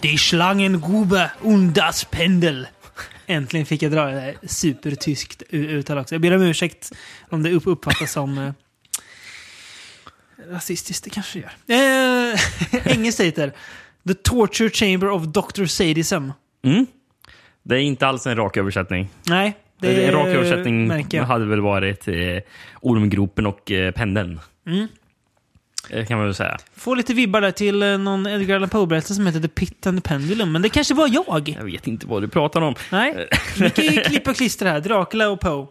[0.00, 2.66] Die Schlangengrube und das Pendel.
[3.30, 6.14] Äntligen fick jag dra det där supertyskt uttal också.
[6.14, 6.92] Jag ber om ursäkt
[7.28, 8.52] om det upp- uppfattas som eh,
[10.50, 11.04] rasistiskt.
[11.04, 12.32] Det kanske det gör.
[12.32, 12.40] Eh,
[12.92, 13.50] Engelsk titel.
[14.08, 15.64] The Torture Chamber of Dr.
[15.64, 16.30] Sadism.
[16.64, 16.86] Mm.
[17.62, 19.08] Det är inte alls en rak översättning.
[19.26, 22.14] Nej, det en rak översättning hade väl varit eh,
[22.80, 24.40] Ormgropen och eh, Pendeln.
[24.66, 24.88] Mm.
[25.88, 26.58] Det kan man väl säga.
[26.76, 30.02] Får lite vibbar där till eh, någon Edgar Allan Poe-berättelse som heter The Pit and
[30.02, 30.52] the Pendulum.
[30.52, 31.48] Men det kanske var jag.
[31.58, 32.74] Jag vet inte vad du pratar om.
[32.92, 33.28] Nej,
[33.60, 34.80] mycket klipp och klister här.
[34.80, 35.66] Dracula och Poe.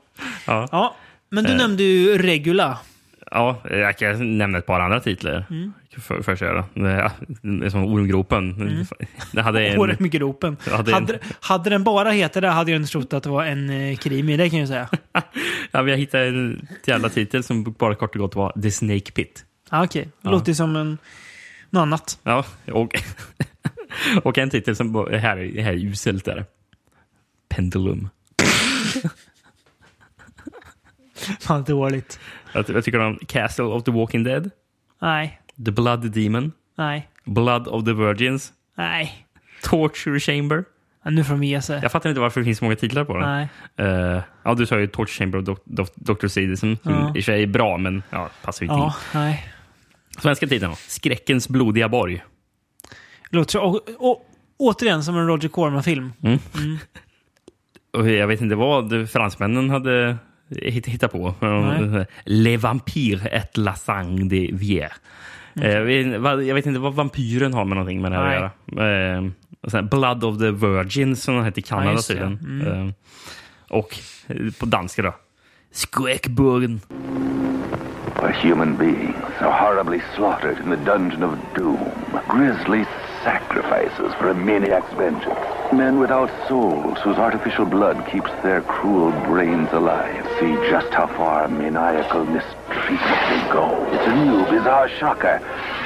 [0.47, 0.67] Ja.
[0.71, 0.95] Ja,
[1.29, 1.57] men du Eh.
[1.57, 2.77] nämnde ju Regula.
[3.31, 5.45] Ja, jag kan nämna ett par andra titlar.
[5.49, 5.73] Mm.
[5.97, 6.65] För, göra.
[6.73, 8.85] Det är som Ormgropen.
[9.31, 10.57] Det hade en, Håret med gropen.
[10.71, 13.23] Ja, det är en- Hade, hade den bara hetat det hade jag inte trott att
[13.23, 14.89] det var en eh, krimi, det kan jag säga.
[15.71, 19.45] ja, har hittat en jävla titel som bara kort och gott var The Snake Pit.
[19.69, 20.31] Ah, Okej, okay.
[20.31, 20.97] låter som en,
[21.69, 22.19] något annat.
[22.23, 23.03] Ja, och,
[24.23, 26.45] och en titel som bara- här, är- här är uselt där.
[27.49, 28.09] Pendulum.
[31.39, 32.19] Fan dåligt.
[32.53, 34.49] Jag, jag tycker om Castle of the Walking Dead,
[35.01, 39.25] Nej, The Blood Demon, nej, Blood of the Virgins, nej.
[39.63, 40.63] Torture Chamber.
[41.03, 41.79] Ja, nu får de ge sig.
[41.83, 43.29] Jag fattar inte varför det finns så många titlar på den.
[43.29, 43.47] Nej.
[43.77, 46.27] Eh, ja, du sa ju Torture Chamber of Doc- Doc- Dr.
[46.27, 47.13] Sadism, som Ja.
[47.15, 49.48] i och sig är bra, men ja, passar ju inte Ja, nej.
[50.21, 50.73] Svenska titeln?
[50.75, 52.23] Skräckens blodiga borg.
[53.29, 54.25] Låter och, och,
[54.57, 56.13] återigen som en Roger Corman-film.
[57.93, 60.17] Och jag vet inte vad fransmännen hade
[60.49, 61.35] hitt- hittat på.
[61.39, 62.05] Nej.
[62.25, 64.93] Le Vampire et la sang de vier.
[65.55, 65.83] Eh, Jag
[66.55, 68.35] vet- inte vad vampyren har med någonting med det här Nej.
[68.37, 69.79] att göra.
[69.79, 72.01] Eh, Blood of the Virgin som den hette i Kanada det.
[72.01, 72.61] tydligen.
[72.67, 72.93] Eh,
[73.77, 75.15] och eh, på danska då.
[75.71, 76.81] Skräckburgen.
[78.21, 81.89] A human being so horribly slaughtered in the dungeon of doom.
[82.27, 82.83] Grisly
[83.23, 85.39] sacrifices for a maniac's vengeance.
[85.71, 90.25] Men without souls whose artificial blood keeps their cruel brains alive.
[90.37, 93.87] See just how far maniacal mistreatment can go.
[93.93, 95.39] It's a new, bizarre shocker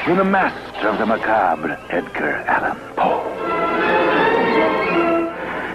[0.03, 3.29] from the master of the macabre, Edgar Allan Poe.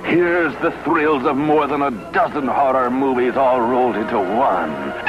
[0.05, 5.08] Here's the thrills of more than a dozen horror movies all rolled into one.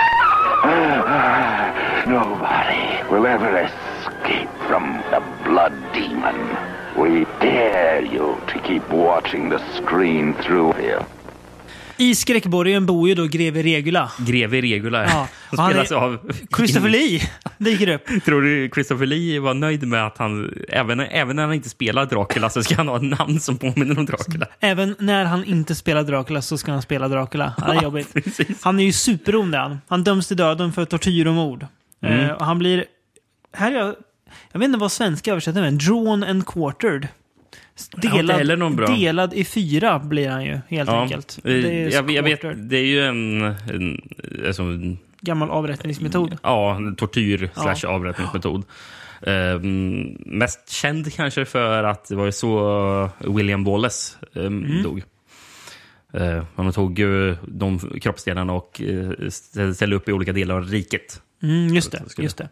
[2.08, 6.58] Nobody will ever escape from the blood demon.
[6.98, 11.06] We dare you to keep watching the screen through here.
[12.00, 14.12] I skräckborgen bor ju då greve Regula.
[14.20, 15.04] Greve Regula.
[15.04, 16.32] Ja, Som han spelas är- av...
[16.58, 17.22] Christopher Lee
[17.58, 18.08] dyker upp.
[18.26, 22.06] Tror du Christopher Lee var nöjd med att han, även, även när han inte spelar
[22.06, 24.46] Dracula, så ska han ha ett namn som påminner om Dracula?
[24.60, 27.54] Även när han inte spelar Dracula så ska han spela Dracula.
[27.58, 28.16] Ja, det är jobbigt.
[28.62, 29.78] Han är ju superond han.
[29.88, 31.66] Han döms till döden för tortyr och mord.
[32.04, 32.20] Mm.
[32.20, 32.86] Eh, och han blir...
[33.54, 33.96] Här är jag...
[34.52, 35.74] Jag vet inte vad svenska översätter med.
[35.74, 37.08] Drawn and quartered.
[38.76, 38.88] Bra.
[38.96, 41.40] delad i fyra blir han ju, helt enkelt.
[41.44, 44.02] eh, Det är jag, vet, det är ju en, en,
[44.48, 46.38] alltså, en Gammal avrättningsmetod.
[46.44, 47.62] ja, tortyr Ja.
[47.76, 48.64] slash avrättningsmetod.
[49.22, 54.84] Um, mest känd kanske för att det var ju så William Wallace um, Mm.
[54.84, 55.04] dog.
[56.60, 59.30] Uh, tog ju de kroppsdelarna och uh,
[59.74, 61.22] ställde upp i olika delar av riket.
[61.44, 62.02] Mm, just det.
[62.18, 62.50] Just det.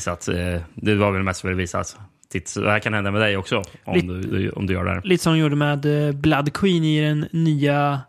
[0.00, 1.96] Så att, eh, det var väl mest för att visa att
[2.32, 4.90] titt, det här kan hända med dig också om, Lite- du, om du gör det
[4.90, 5.00] här.
[5.04, 8.00] Lite som de gjorde med eh, Blood Queen i den nya...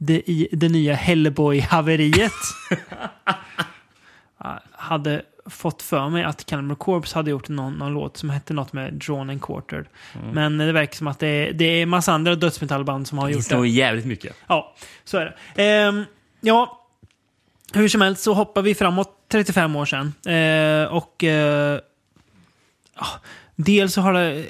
[0.00, 2.32] Det, i, det nya Hellboy-haveriet.
[4.72, 8.72] Hade fått för mig att Cannibal Corpse hade gjort någon, någon låt som hette något
[8.72, 9.86] med Drawn and Quartered.
[10.14, 10.30] Mm.
[10.30, 13.34] Men det verkar som att det är, det är massa andra dödsmetallband som har Det
[13.34, 13.68] gjort nog det.
[13.68, 14.36] jävligt mycket.
[14.46, 14.74] Ja,
[15.04, 15.62] så är det.
[15.64, 16.04] Ehm,
[16.40, 16.86] ja,
[17.74, 20.14] hur som helst så hoppar vi framåt 35 år sedan.
[20.26, 21.80] Eh, och eh,
[22.94, 23.06] ja,
[23.58, 24.44] dels så har det eh,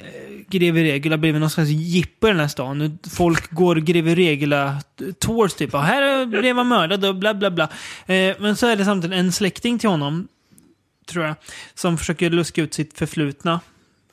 [0.49, 2.99] Greve Regula blivit någon slags jippo i den här stan.
[3.11, 4.67] Folk går Greve Regula
[5.01, 5.73] eh, tours typ.
[5.73, 7.63] Och här blev han mördad och bla bla bla.
[8.05, 10.27] Eh, men så är det samtidigt en släkting till honom
[11.05, 11.35] tror jag.
[11.73, 13.59] Som försöker luska ut sitt förflutna.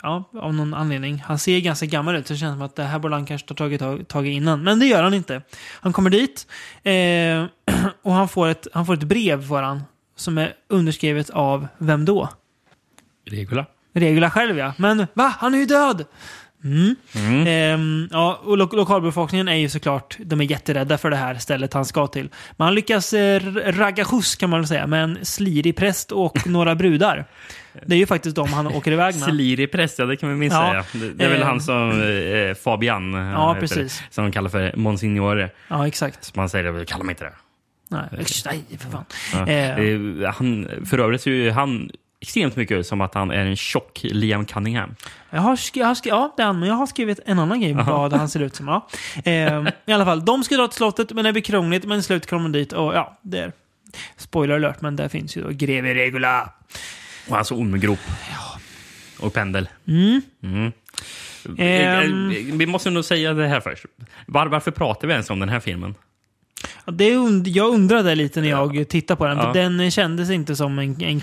[0.03, 1.23] Ja, av någon anledning.
[1.27, 3.49] Han ser ganska gammal ut, så det känns som att det här borde han kanske
[3.49, 4.63] ha tagit tag, tag i innan.
[4.63, 5.43] Men det gör han inte.
[5.81, 6.47] Han kommer dit
[6.83, 7.45] eh,
[8.03, 9.83] och han får, ett, han får ett brev för han,
[10.17, 12.29] som är underskrivet av vem då?
[13.25, 13.67] Regula.
[13.97, 14.73] Regula själv ja.
[14.79, 15.35] Men va?
[15.39, 16.05] Han är ju död!
[16.65, 16.95] Mm.
[17.47, 21.73] Ehm, ja, och lo lokalbefolkningen är ju såklart, de är jätterädda för det här stället
[21.75, 22.29] han ska till.
[22.57, 26.47] Men han lyckas eh, ragga skjuts kan man väl säga med en slirig präst och
[26.47, 27.25] några brudar.
[27.87, 29.23] Det är ju faktiskt de han åker iväg med.
[29.25, 30.85] Slirig präst, ja det kan vi minst Ja.
[30.93, 31.11] säga.
[31.15, 31.47] Det, är väl Eh.
[31.47, 33.99] han som eh, Fabian, eh, Ja, precis.
[34.09, 35.51] Det, som de kallar för Monsignore.
[35.69, 36.37] Ja, exakt.
[36.37, 37.33] Man säger kalla mig inte det.
[37.91, 39.05] Nej, nej för fan.
[39.35, 39.47] Ja.
[39.47, 41.91] Eh, Eh, han, för övrigt så är ju han
[42.27, 44.95] extremt mycket ut som att han är en tjock Liam Cunningham.
[45.31, 47.73] Jag har, jag har ja, det är han, men jag har skrivit en annan grej
[47.75, 48.69] vad han ser ut som.
[48.69, 48.89] Ja.
[49.25, 51.85] Ehm, I alla fall, de ska dra till slottet, men det blir krångligt.
[51.85, 53.53] Men slut kommer de dit och ja, det är...
[54.17, 56.53] Spoiler alert, men där finns ju då greve Regula.
[57.29, 57.99] Och alltså ormgrop.
[59.21, 59.69] Och pendel.
[59.89, 60.23] Mm.
[60.43, 60.73] Mm.
[61.59, 62.01] Eh,
[62.57, 63.85] Vi måste nog säga det här först.
[64.27, 65.95] Var, varför pratar vi ens om den här filmen?
[66.85, 69.53] Ja, Det und- jag undrade lite när jag tittade på den, för Ja.
[69.53, 71.21] den kändes inte som en, en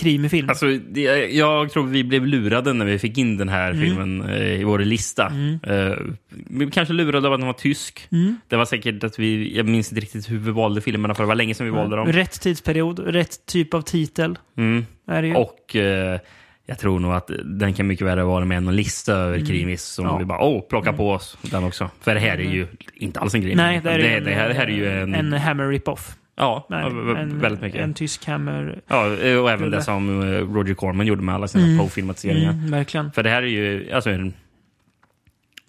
[0.00, 0.48] krimifilm.
[0.48, 3.84] Alltså, det, jag tror vi blev lurade när vi fick in den här Mm.
[3.84, 5.32] filmen eh, i vår lista.
[5.62, 5.92] Eh,
[6.50, 8.08] vi kanske lurade av att den var tysk.
[8.12, 8.36] Mm.
[8.48, 11.28] Det var säkert att vi, jag minns inte riktigt hur vi valde filmerna, för det
[11.28, 12.12] var länge sedan vi valde dem.
[12.12, 14.38] Rätt tidsperiod, rätt typ av titel.
[14.58, 14.84] Mm.
[15.36, 16.20] Och eh,
[16.66, 20.04] jag tror nog att den kan mycket väl vara med någon lista över krimis som
[20.04, 20.10] Mm.
[20.12, 20.16] Ja.
[20.16, 20.26] Mm.
[20.26, 21.90] vi bara, åh, plocka på oss den också.
[22.00, 23.54] För det här är ju inte alls en krimi.
[23.54, 25.14] Nej, det, är det, en, det, här, det här är ju en...
[25.14, 26.16] en Hammer rip-off.
[26.36, 27.80] Ja, Nej, en, väldigt mycket.
[27.80, 28.80] En tysk Hammer.
[28.86, 29.06] Ja,
[29.40, 32.50] och även det som eh, Roger Corman gjorde med alla sina Poe-filmatiseringar.
[32.52, 33.12] Mm, verkligen.
[33.12, 34.34] För det här är ju alltså en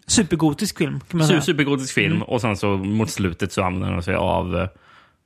[0.08, 1.42] Supergotisk film, kan man säga.
[1.42, 2.24] supergotisk film Mm.
[2.24, 4.68] och sen så mot slutet så använder de sig av eh,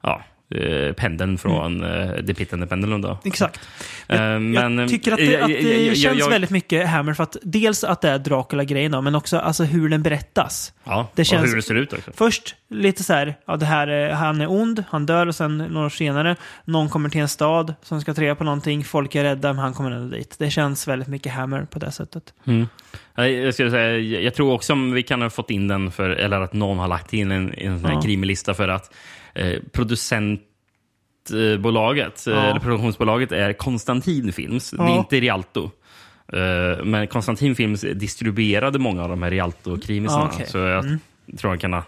[0.03, 0.21] ja,
[0.55, 2.25] eh, pendeln från mm.
[2.25, 3.01] The Pit and the Pendulum.
[3.01, 3.17] Då.
[3.23, 3.59] Exakt.
[4.07, 6.87] Eh, Jag, men, jag tycker att eh, det, att det jag- känns jag- väldigt mycket
[6.87, 10.73] Hammer för att dels att det är Dracula-grejen men också alltså hur den berättas.
[10.83, 12.11] Ja, det och känns- hur det ser ut också.
[12.15, 15.57] Först lite så här, ja det här är, han är ond, han dör och sen
[15.57, 16.35] några år senare,
[16.65, 19.73] någon kommer till en stad som ska reda på någonting, folk är rädda, men han
[19.73, 20.35] kommer ändå dit.
[20.39, 22.33] Det känns väldigt mycket Hammer på det sättet.
[22.45, 22.67] Mm.
[23.27, 26.41] Jag, skulle säga, jag tror också om vi kan ha fått in den, för, eller
[26.41, 28.01] att någon har lagt in en, en sån här Ja.
[28.01, 28.93] krimilista för att
[29.35, 32.39] eh, producentbolaget, eh, Ja.
[32.49, 34.89] eller produktionsbolaget är Konstantin Films, det Ja.
[34.93, 35.71] är inte Rialto.
[36.33, 40.45] Eh, men Konstantin Films distribuerade många av de här Rialto-krimisarna, Ja, okej.
[40.47, 40.99] så jag Mm.
[41.37, 41.83] tror jag kan ha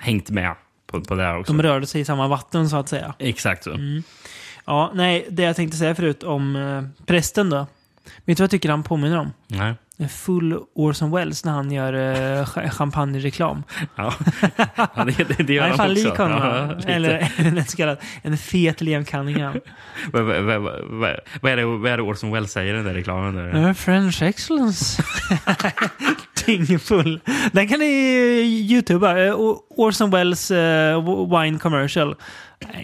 [0.00, 0.54] hängt med
[0.86, 1.52] på, på det också.
[1.52, 3.14] De rörde sig i samma vatten så att säga.
[3.18, 3.76] Exakt så.
[4.66, 7.66] Ja, nej, det jag tänkte säga förut om eh, prästen då.
[8.24, 9.30] Vet du vad jag tycker han påminner om?
[9.46, 9.74] Nej.
[10.10, 13.62] Full Orson Welles när han gör eh, ch- champagnereklam.
[13.96, 14.14] Ja.
[15.06, 16.38] det, det, gör Han är fan lik honom.
[16.38, 16.88] Ja.
[16.92, 19.54] Eller en så kallad en fet Liam Cunningham.
[20.12, 20.62] Vad, vad, vad,
[21.40, 23.34] vad, är det, vad är det Orson Welles säger i den där reklamen?
[23.34, 23.68] Där?
[23.68, 25.02] Uh, French excellence.
[26.46, 27.20] Dingfull.
[27.52, 29.16] Den kan ni uh, youtuba.
[29.16, 32.16] Uh, Orson Welles uh, wine commercial.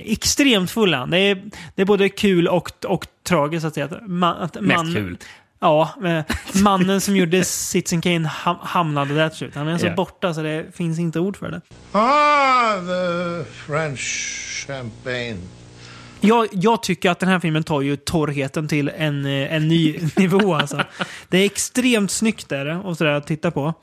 [0.05, 1.11] Extremt full han.
[1.11, 1.43] Det är,
[1.75, 3.87] det är både kul och, och tragiskt att säga.
[3.87, 5.19] Att man, Mest kul.
[5.61, 6.25] Ja, eh,
[6.63, 9.55] mannen som gjorde Citizen Kane ham hamnade där till slut.
[9.55, 9.95] Han är så Ja.
[9.95, 11.61] borta så det finns inte ord för det.
[11.93, 15.37] Ah, the French champagne.
[16.21, 20.01] Jag, jag tycker att den här filmen tar ju torrheten till en, eh, en ny
[20.17, 20.55] nivå.
[20.55, 20.83] Alltså.
[21.29, 23.75] Det är extremt snyggt där och sådär att titta på.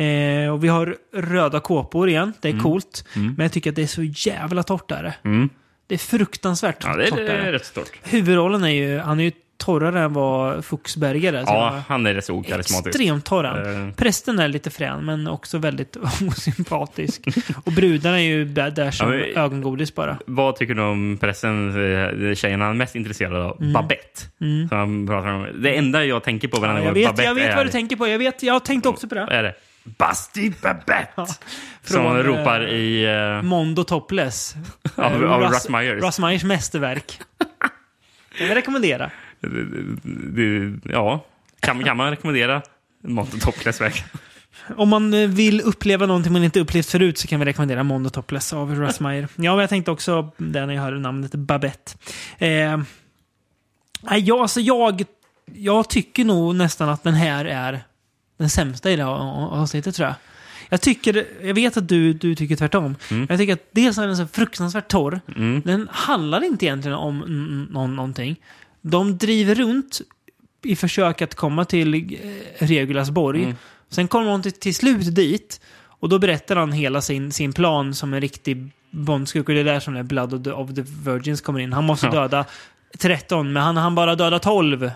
[0.00, 2.32] Eh, och vi har röda kåpor igen.
[2.40, 3.04] Det är coolt.
[3.14, 5.12] Men jag tycker att det är så jävla torrt där.
[5.24, 5.48] Mm.
[5.86, 7.90] Det är fruktansvärt Ja, det är, torrt det är rätt stort.
[8.02, 11.40] Huvudrollen är ju, han är ju torrare än vad Fuchsberger är.
[11.46, 12.86] Ja, han är rätt så okarismatisk.
[12.86, 13.44] Extremt torr.
[13.44, 13.94] Eh.
[13.94, 15.96] Prästen är lite frän, men också väldigt
[16.28, 17.22] osympatisk.
[17.64, 20.18] Och brudarna är ju där, där som Ja, ögongodis bara.
[20.26, 21.68] Vad tycker du om pressen,
[22.28, 23.72] eh, tjejen han är mest intresserad av?
[23.72, 24.20] Babette.
[24.38, 25.62] Som han pratar om.
[25.62, 26.82] Det enda jag tänker på varje Mm.
[26.82, 28.08] Ja, jag vet, Babette jag vet är, vad du tänker på.
[28.08, 29.20] Jag, vet, jag tänkte också på det.
[29.30, 29.54] Är det?
[29.84, 31.12] Basti Babette!
[31.16, 31.26] som
[31.82, 33.04] från, han eh, ropar i...
[33.04, 34.54] eh, Mondo Topless.
[34.96, 36.02] Av- av Russ- Russ Myers.
[36.04, 37.20] Russ Myers mästerverk.
[38.38, 39.10] kan vi rekommendera.
[40.82, 41.24] Ja,
[41.60, 42.62] kan, kan man rekommendera
[43.02, 44.04] Monty Topless väg?
[44.76, 48.10] Om man eh, vill uppleva någonting man inte upplevt förut så kan vi rekommendera Mondo
[48.10, 49.28] Topless av Russ Meyer.
[49.36, 51.92] Ja, jag tänkte också det när jag hörde namnet Babette.
[52.38, 52.78] Eh,
[54.16, 55.04] ja, alltså jag,
[55.54, 57.80] jag tycker nog nästan att den här är
[58.38, 59.10] den sämsta i det här
[59.52, 60.14] avsnittet tror jag.
[60.68, 62.96] Jag, tycker, jag vet att du, du tycker tvärtom.
[63.28, 65.20] Jag tycker att dels är den så fruktansvärt torr.
[65.64, 68.36] Den handlar inte egentligen om någonting.
[68.80, 70.00] De driver runt
[70.62, 73.54] i försök att komma till eh, Regulasborg.
[73.88, 75.60] Sen kommer de till, till slut dit.
[76.00, 79.48] Och då berättar han hela sin, sin plan som en riktig Bondskurk.
[79.48, 81.72] Och det är där som Blood of the, Virgins kommer in.
[81.72, 82.12] Han måste Ja.
[82.12, 82.44] döda
[82.98, 84.82] 13, men han han bara döda 12.
[84.82, 84.90] Ja,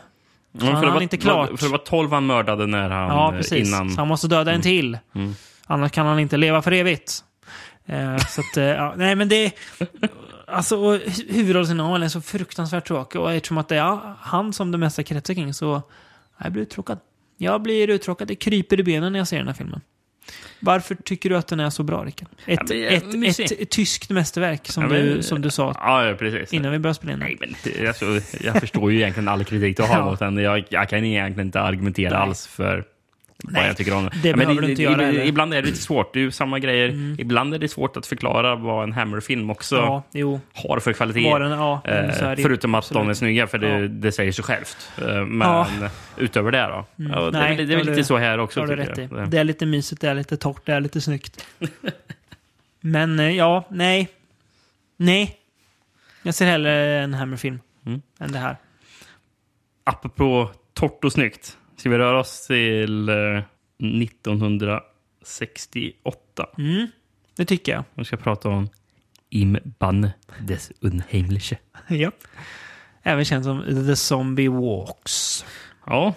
[0.53, 1.49] han för, det hann var, inte klart.
[1.61, 3.09] för det var 12 han mördade när han...
[3.09, 3.69] Ja, eh, precis.
[3.69, 3.91] Innan...
[3.91, 4.99] Så han måste döda en till.
[5.15, 5.35] Mm.
[5.67, 7.25] Annars kan han inte leva för evigt.
[7.87, 9.53] Eh, så att, eh, ja, nej men det...
[10.55, 10.99] Alltså, och
[11.29, 13.21] huvudrollsinnehavaren är så fruktansvärt tråkig.
[13.21, 15.83] Och eftersom att det är han som det mesta kretsar kring så...
[16.39, 16.99] Jag blir uttråkad.
[17.37, 18.29] Jag blir uttråkad.
[18.29, 19.81] Det kryper i benen när jag ser den här filmen.
[20.61, 22.29] Varför tycker du att den är så bra, Rickard?
[22.47, 25.75] Ett, men jag- ett, ett, ett tyskt mästerverk, som, Ja, men- du, som du sa
[25.79, 27.19] Ja, ja, innan vi började spela in.
[27.19, 28.05] Nej, men alltså,
[28.45, 30.05] jag förstår ju egentligen all kritik du har Ja.
[30.05, 30.37] mot den.
[30.37, 32.29] Jag, jag kan egentligen inte argumentera Nej.
[32.29, 32.85] alls för
[33.45, 35.25] vad Nej, jag tycker om det Ja, men behöver du inte göra heller.
[35.25, 36.13] Ibland är det lite svårt.
[36.15, 37.17] Det är ju samma grejer.
[37.21, 41.25] Ibland är det svårt att förklara vad en Hammer-film också Ja, har för kvalitet.
[41.31, 43.17] Var den, ja, Eh, är det- förutom att de är absolut.
[43.19, 43.89] snygga, för det, Ja.
[43.89, 44.91] det säger sig självt.
[44.99, 45.67] Eh, men Ja.
[46.17, 46.87] utöver det då?
[46.97, 48.77] Ja, det, är Nej, det är väl har lite du- så här också, har du
[48.77, 49.09] rätt i.
[49.13, 49.31] jag.
[49.31, 51.47] Det är lite mysigt, det är lite torrt, det är lite snyggt.
[52.81, 54.09] Men eh, ja, nej.
[54.97, 55.37] Nej.
[56.23, 56.73] Jag ser hellre
[57.03, 58.03] en Hammer-film Mm.
[58.21, 58.57] än det här.
[59.85, 61.57] Apropå torrt och snyggt.
[61.85, 63.15] Ska vi röra oss till eh,
[63.79, 66.47] 1968?
[66.59, 66.87] Mm,
[67.37, 67.85] det tycker jag.
[67.95, 68.69] Vi ska prata om
[69.31, 71.59] Im Banne des Unheimliche.
[71.89, 72.11] ja.
[73.03, 75.45] Även känd som The Zombie Walks.
[75.87, 76.15] Ja,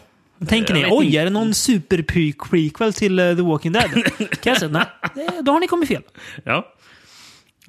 [0.48, 1.18] Tänker ni, oj, inte.
[1.18, 3.92] är det någon super-prequel till eh, The Walking Dead?
[4.18, 6.04] kan jag säga, nej, då har ni kommit fel.
[6.44, 6.74] ja.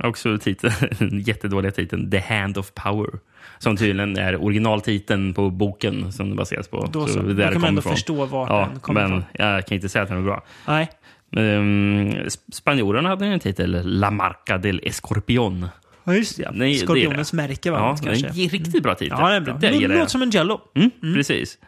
[0.05, 0.73] Också titeln,
[1.27, 3.11] jättedåliga titeln The Hand of Power.
[3.59, 6.89] Som tydligen är originaltiteln på boken som det baseras på.
[6.93, 7.19] Då så.
[7.23, 7.93] det är Då där kan man ändå ifrån.
[7.93, 9.25] förstå vart ja, den kommer men ifrån.
[9.33, 10.45] jag kan inte säga att den är bra.
[10.67, 10.89] Nej.
[11.37, 12.15] Um,
[12.53, 15.69] spanjorerna hade en titel, La Marca del Escorpion.
[16.05, 16.51] Ja, just det.
[16.53, 17.37] Nej, det Skorpionens det.
[17.37, 17.79] märke, va?
[17.79, 18.27] Ja, det kanske.
[18.41, 19.17] är en riktigt bra titel.
[19.21, 19.55] Ja, det är bra.
[19.61, 20.61] Det, Det, låter som en Jello.
[20.75, 21.59] Mm, Precis.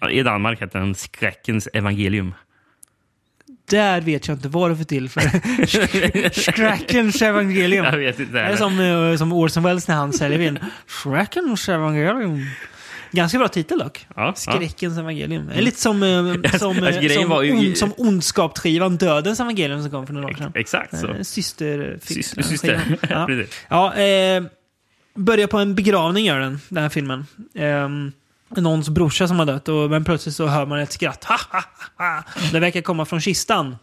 [0.00, 2.34] Ja, I Danmark heter den Skräckens evangelium.
[3.70, 5.20] Där vet jag inte vad det är för till för.
[6.40, 7.84] Skräckens evangelium.
[7.84, 8.32] Jag vet inte.
[8.32, 10.58] Det är som, eh, som Orson Welles när han säljer vin.
[10.86, 12.46] Skräckens evangelium.
[13.10, 14.06] Ganska bra titel dock.
[14.16, 15.46] Ja, Skräckens evangelium.
[15.46, 16.08] Det är lite som, eh,
[16.58, 20.14] som, Alltså, eh, grejen som, var ju- on, som ondskapsskivan Dödens evangelium som kom för
[20.14, 20.52] några år sedan.
[20.54, 21.08] Exakt så.
[21.08, 21.98] Eh, Syster...
[22.02, 22.80] Sys- syster.
[23.10, 23.28] Ja.
[23.68, 24.42] Ja, eh,
[25.14, 27.26] börjar på en begravning gör den, den här filmen.
[27.54, 27.88] Eh,
[28.60, 31.24] någons brorsa som har dött, och, men plötsligt så hör man ett skratt.
[31.24, 31.62] Ha, ha,
[31.96, 32.22] ha, ha.
[32.52, 33.76] Det verkar komma från kistan.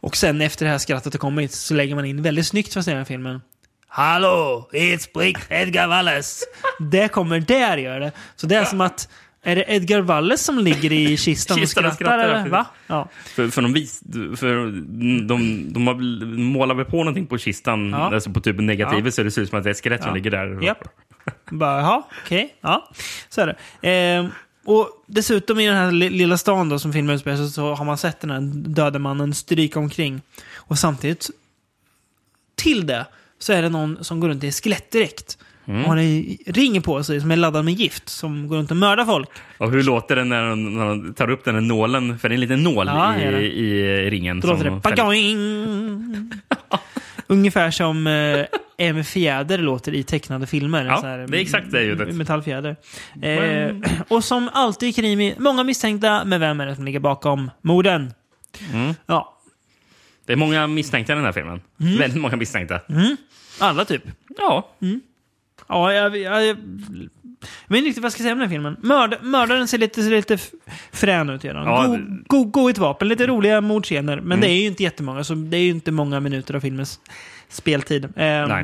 [0.00, 2.88] Och sen efter det här skrattet har kommit så lägger man in väldigt snyggt fast
[2.88, 3.40] i den här filmen.
[3.88, 6.44] Hallå, it's Brick Edgar Wallace.
[6.90, 8.12] det kommer där gör det.
[8.36, 9.08] Så det är som att,
[9.46, 11.94] är det Edgar Wallace som ligger i kistan Kistan och skrattar?
[12.18, 12.48] skrattar, eller?
[12.48, 12.66] Va?
[12.86, 13.08] Ja.
[13.24, 14.02] För, för, de, vis,
[14.36, 14.64] för
[15.28, 15.94] de, de har
[16.36, 18.14] målar väl på någonting på kistan, Ja.
[18.14, 19.10] alltså på typ negativet, Ja.
[19.10, 20.62] så det ser ut som att det är ett skelett som ligger där.
[20.64, 20.88] Japp.
[21.50, 22.54] Bara, jaha, okej.
[22.60, 22.90] Ja,
[23.28, 23.56] så är det.
[23.88, 24.26] Ehm,
[24.64, 27.84] och dessutom i den här li- lilla stan då som filmen utspelar sig så har
[27.84, 30.20] man sett den här döda mannen stryka omkring.
[30.54, 31.30] Och samtidigt
[32.54, 33.06] till det
[33.38, 35.38] så är det någon som går runt i skelettdräkt.
[35.68, 35.82] Mm.
[35.84, 38.76] Och har en ring på sig som är laddad med gift som går runt och
[38.76, 39.28] mördar folk.
[39.58, 42.18] Och hur låter det när de, när de tar upp den här nålen?
[42.18, 44.40] För det är en liten nål Ja, i, i ringen.
[44.40, 46.32] Då låter det bagoing!
[47.26, 48.46] Ungefär som eh,
[48.76, 50.84] en fjäder låter i tecknade filmer.
[50.84, 52.14] Ja, Så här, det är exakt det ljudet.
[52.14, 52.76] Metallfjäder.
[53.22, 53.76] Eh,
[54.08, 58.12] och som alltid i krimi, många misstänkta, men vem är det som ligger bakom morden?
[58.72, 58.94] Mm.
[59.06, 59.38] Ja,
[60.26, 61.60] Det är många misstänkta i den här filmen.
[61.80, 61.98] Mm.
[61.98, 62.80] Väldigt många misstänkta.
[63.60, 64.02] alla typ.
[64.38, 64.68] Ja,
[65.68, 66.56] Ja, jag, jag, jag, jag
[67.68, 68.76] vet inte riktigt vad jag ska säga om den filmen.
[68.82, 70.38] Mörd, mördaren ser lite, ser lite
[70.92, 71.64] frän ut redan.
[71.66, 72.24] Ja, go, Mm.
[72.26, 74.20] go, go ett vapen, lite roliga mordscener.
[74.20, 77.00] Men det är ju inte jättemånga, så det är ju inte många minuter av filmens
[77.48, 78.04] speltid.
[78.16, 78.60] Eh.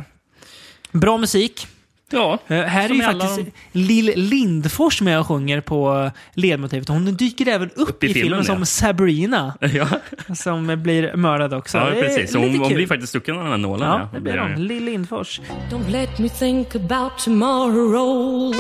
[0.93, 1.67] Bra musik.
[2.13, 3.41] Ja, Eh, här är ju faktiskt
[3.73, 6.89] Lill Lindfors med och sjunger på ledmotivet.
[6.89, 8.65] Hon dyker även upp, i i, filmen, filmen, som ja.
[8.65, 9.87] Sabrina, ja.
[10.35, 11.79] som blir mördad också.
[11.79, 12.33] ja precis.
[12.33, 13.89] Så hon, hon blir faktiskt stucken av den här nålen.
[13.89, 14.67] Ja, det Det blir hon.
[14.67, 15.41] Lill Lindfors.
[15.71, 18.53] Don't let me think about tomorrow.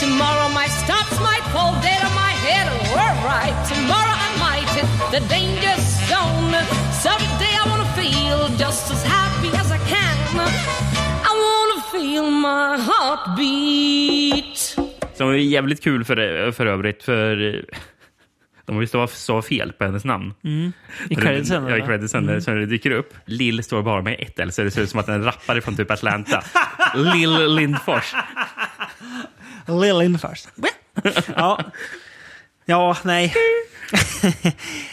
[0.00, 2.66] Tomorrow my stops might fall dead on my head.
[2.94, 3.56] We're right.
[3.72, 5.74] Tomorrow I might hit the danger
[6.10, 6.54] zone.
[7.02, 9.23] So today I wanna feel just as happy
[11.94, 14.76] feel my heartbeat.
[15.14, 17.64] Som är jävligt kul för, för övrigt, för
[18.64, 20.34] de har ju stavat så fel på hennes namn.
[21.10, 21.66] I creditsen.
[21.66, 22.42] Ja, i creditsen.
[22.42, 24.90] Så när det dyker upp, Lill står bara med ett L, så det ser ut
[24.90, 26.44] som att en rappare från typ Atlanta.
[26.94, 28.14] Lill Lindfors.
[29.66, 30.44] Lill Lindfors.
[31.36, 31.60] ja.
[32.66, 33.34] Ja, nej.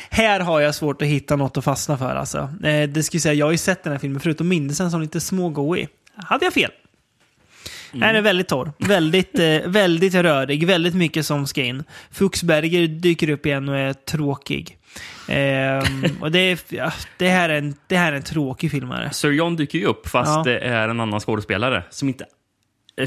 [0.09, 2.15] här har jag svårt att hitta något att fastna för.
[2.15, 2.49] Alltså.
[2.63, 5.19] Eh, det skulle säga, jag har ju sett den här filmen förutom minnelsen som lite
[5.19, 5.87] smågoig.
[6.15, 6.71] Hade jag fel?
[7.91, 8.71] Den är väldigt torr.
[8.77, 10.67] Väldigt, eh, väldigt rörig.
[10.67, 11.83] Väldigt mycket som ska in.
[12.11, 14.77] Fuchsberger dyker upp igen och är tråkig.
[15.27, 19.11] Ehm, och det, är, ja, det, här är en, det här är en tråkig filmare.
[19.13, 20.43] Sir John dyker ju upp, fast Ja.
[20.43, 22.25] det är en annan skådespelare som inte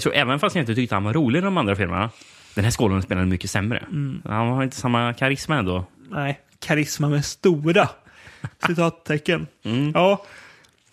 [0.02, 2.10] tror, även fast jag inte tyckte han var rolig i de andra filmerna,
[2.54, 3.78] den här skådespelaren spelade mycket sämre.
[3.78, 4.22] Mm.
[4.24, 5.84] Han har inte samma karisma ändå.
[6.10, 7.88] Nej, karisma med stora
[8.66, 9.46] citattecken.
[9.64, 9.92] Mm.
[9.94, 10.24] Ja,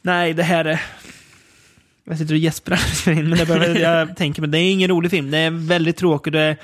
[0.01, 0.81] nej, det här är...
[2.03, 2.79] Jag sitter och gäspar
[3.15, 5.31] men det behöver, jag tänker, men det är ingen rolig film.
[5.31, 6.33] Det är väldigt tråkig.
[6.33, 6.57] Det är,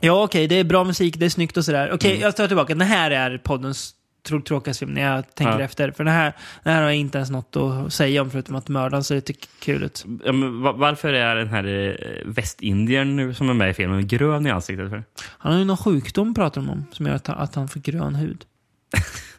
[0.00, 1.90] ja, okej, det är bra musik, det är snyggt och sådär.
[1.92, 2.74] Okej, jag tar tillbaka.
[2.74, 3.94] Den här är poddens
[4.28, 5.64] tro- tråkigaste film när jag tänker Ja.
[5.64, 5.90] efter.
[5.90, 6.32] För den här,
[6.62, 9.32] den här har jag inte ens något att säga om förutom att mördaren ser lite
[9.60, 10.04] kul ut.
[10.24, 10.32] Ja,
[10.74, 11.94] varför är den här eh,
[12.24, 14.90] västindien nu som är med i filmen grön i ansiktet?
[14.90, 15.04] För?
[15.22, 18.44] Han har ju någon sjukdom pratar de om som gör att han får grön hud.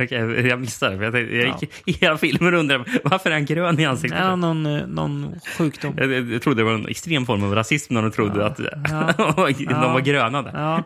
[0.00, 1.04] Okej, jag missade det.
[1.04, 4.18] Jag, tänkte, jag gick i hela filmen undrade varför är han grön i ansiktet?
[4.20, 5.94] Ja, någon, eh, någon sjukdom.
[5.96, 9.12] Jag, jag, trodde det var en extrem form av rasism när de trodde att Ja.
[9.58, 10.42] de var gröna.
[10.42, 10.52] Där.
[10.54, 10.82] Ja.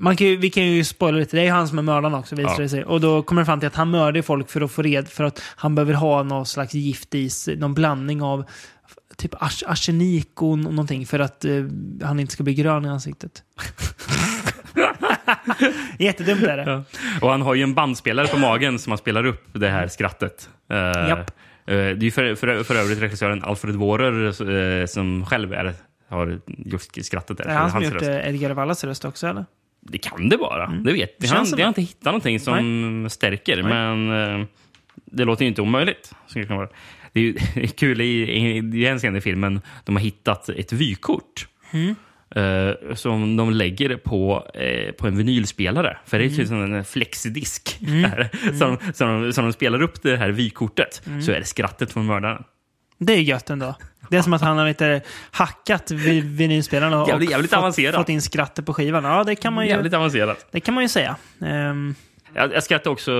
[0.00, 1.36] Man kan ju, vi kan ju spoila lite.
[1.36, 2.58] Det är han som är mördaren också visar Ja.
[2.62, 2.84] det sig.
[2.84, 5.24] Och då kommer det fram till att han mördar folk för att få red för
[5.24, 7.56] att han behöver ha någon slags gift i sig.
[7.56, 8.44] Någon blandning av
[9.16, 11.52] typ ars arsenik och nå- någonting för att eh,
[12.02, 13.42] han inte ska bli grön i ansiktet.
[15.98, 16.64] Jättedumt är det.
[16.70, 16.84] Ja.
[17.20, 20.48] Och han har ju en bandspelare på magen som han spelar upp det här skrattet.
[20.70, 24.26] Eh, det är för, för, för övrigt regissören Alfred Wårer
[24.80, 25.74] eh, som själv är,
[26.08, 27.38] har gjort skrattet.
[27.38, 28.08] Där, Är det han som gjort röst.
[28.24, 29.44] Edgar Wallas röst också eller?
[29.80, 30.66] Det kan det vara.
[30.66, 31.46] Det vet jag.
[31.46, 34.10] Jag har inte hittat någonting som stärker, men
[34.40, 34.46] eh,
[35.04, 36.14] det låter ju inte omöjligt.
[36.34, 36.68] Det, kan vara.
[37.12, 41.48] det är kul, i, i, i en scen i filmen de har hittat ett vykort.
[42.38, 45.96] Eh, som de lägger på, eh, på en vinylspelare.
[46.06, 47.76] För det är typ som en flexidisk.
[47.80, 48.28] Där.
[48.58, 51.92] Så, de, så, de, så de spelar upp det här vykortet så är det skrattet
[51.92, 52.42] från mördaren.
[52.98, 53.74] Det är gött ändå.
[54.10, 57.94] Det är som att han har lite hackat vid vinylspelarna och Jävligt- jävligt fått, avancerat.
[57.94, 59.04] fått in skrattet på skivan.
[59.04, 60.46] Ja, det kan man ju, Jävligt avancerat.
[60.50, 61.16] det kan man ju säga.
[61.42, 61.94] Ehm,
[62.34, 63.12] Jag, jag skrattar också,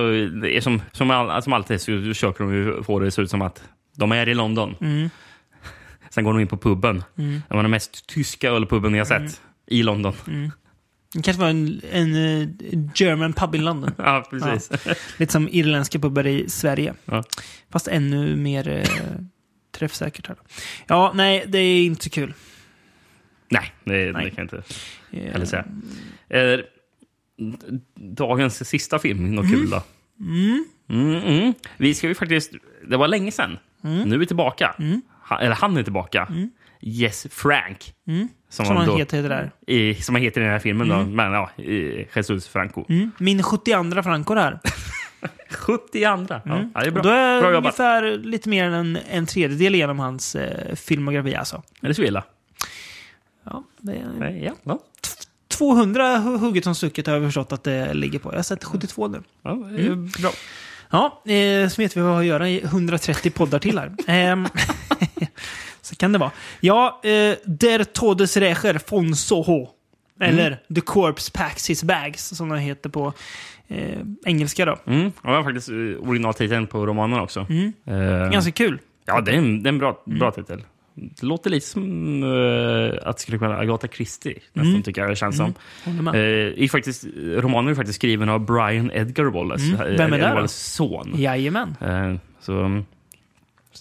[0.61, 3.41] som, som, all, som alltid så försöker de ju få det att se ut som
[3.41, 3.63] att
[3.97, 4.75] de är i London.
[4.81, 5.09] Mm.
[6.09, 7.03] Sen går de in på puben.
[7.15, 9.29] Det var den mest tyska ölpuben jag Mm.
[9.29, 10.13] sett i London.
[11.13, 12.47] det kanske var en, en eh,
[12.95, 13.91] German pub i London.
[13.97, 14.71] Ja, precis.
[15.17, 16.93] Lite som irländska pubbar i Sverige.
[17.05, 17.23] Ja.
[17.69, 18.85] Fast ännu mer eh,
[19.71, 20.27] träffsäkert.
[20.27, 20.37] Här.
[20.87, 22.33] Ja, nej, det är inte så kul.
[23.49, 24.25] Nej, det, Nej.
[24.25, 24.63] det kan jag inte
[25.11, 25.65] Eh, heller säga.
[26.29, 26.59] Eh,
[27.95, 29.83] dagens sista film, något kul då?
[30.19, 31.53] Mm, mm.
[31.77, 32.53] Vi ska ju faktiskt...
[32.87, 33.57] Det var länge sedan.
[33.81, 34.75] Nu är vi tillbaka.
[35.29, 36.27] Han, eller han är tillbaka.
[36.81, 37.93] Yes, Frank.
[38.49, 39.51] Som, Som han då- heter det där.
[39.67, 40.87] i, som han heter i den här filmen.
[40.89, 41.03] Då.
[41.03, 42.85] Men ja, i Jesus Franco.
[42.89, 43.11] Mm.
[43.17, 44.59] Min 72 Franco där.
[45.51, 46.41] 70 andra.
[46.45, 47.01] Ja, det är bra.
[47.03, 47.63] Då är bra jobbat.
[47.79, 51.63] ungefär lite mer än en, en tredjedel genom hans eh, filmografi alltså.
[51.81, 52.23] Är det så illa?
[53.43, 54.53] Ja, det är, Nej, ja.
[54.63, 54.79] Ja.
[55.47, 58.29] 200 hu- hugget som stucket har jag förstått att det ligger på.
[58.31, 59.23] Jag har sett 72 nu.
[59.43, 60.31] Ja, det är bra.
[60.91, 63.91] Ja, eh, så vet vi vad vi har att göra i 130 poddar till här.
[64.07, 64.47] Ehm,
[65.81, 66.31] så kan det vara.
[66.59, 67.09] Ja, eh,
[67.45, 69.67] Der Todesrächer von Soho.
[70.21, 73.13] Eller The Corpse Packs His Bags, som den heter på
[73.67, 74.77] eh, engelska då.
[74.87, 75.11] Mm.
[75.21, 77.39] Och jag har faktiskt eh, originaltiteln på romanen också.
[77.85, 78.79] Eh, Ganska kul.
[79.05, 80.63] Ja, det är en, det är en bra, bra titel.
[80.99, 81.83] Det låter lite som
[82.23, 85.53] eh, att det skulle kunna vara Agatha Christie, nästan, tycker jag det känns som.
[85.85, 86.15] Håller med.
[86.15, 89.65] Eh, är faktiskt, romanen är faktiskt skriven av Brian Edgar Wallace.
[89.65, 89.77] Mm.
[89.97, 90.35] Vem är det Edgar?
[90.35, 91.11] Wallaces son.
[91.15, 91.75] Jajamän.
[91.81, 92.81] Eh, så,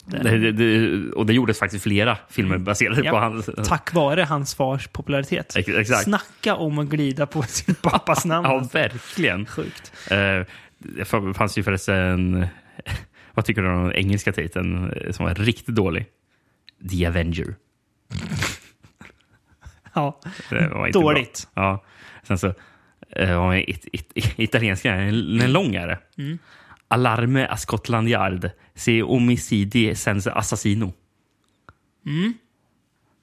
[0.06, 3.10] det, det, det, och det gjordes faktiskt flera filmer baserade Ja.
[3.10, 3.50] på hans...
[3.68, 5.56] Tack vare hans fars popularitet.
[5.56, 6.04] Ex- exakt.
[6.04, 8.48] Snacka om att glida på sin pappas namn.
[8.50, 9.46] Ja, verkligen.
[9.46, 9.92] Sjukt.
[10.10, 10.42] Eh,
[10.78, 11.04] det
[11.34, 12.46] fanns ju förresten...
[13.34, 16.06] Vad tycker du om den engelska titeln eh, som var riktigt dålig?
[16.90, 17.54] The Avenger.
[19.92, 20.20] Ja.
[20.92, 21.48] Dåligt.
[21.54, 21.62] Bra.
[21.62, 21.84] Ja.
[22.22, 22.54] Sen så
[23.10, 25.98] eh, var it, it, it, italienska, en, en långare.
[26.18, 26.38] Mm.
[26.88, 28.50] Alarme a Scotland Yard.
[28.74, 30.92] Se omicidi senza assassino.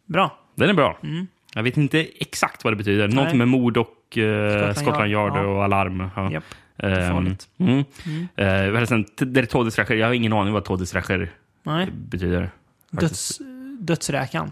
[0.06, 0.40] Bra.
[0.56, 1.00] Den är bra.
[1.54, 3.08] Jag vet inte exakt vad det betyder.
[3.08, 5.42] Någonting med mord och eh, Scotland Scotland Yard, ja.
[5.42, 6.10] och alarm.
[6.16, 6.32] Ja.
[6.32, 6.44] Japp.
[6.78, 7.50] Ehm, farligt.
[7.58, 7.84] Mm.
[9.16, 9.96] Det är Todesrächer.
[9.96, 11.32] Jag har ingen aning vad Todesrächer
[11.64, 11.88] Nej.
[11.92, 12.52] betyder.
[13.02, 13.42] Döds,
[13.80, 14.52] dödsräkan.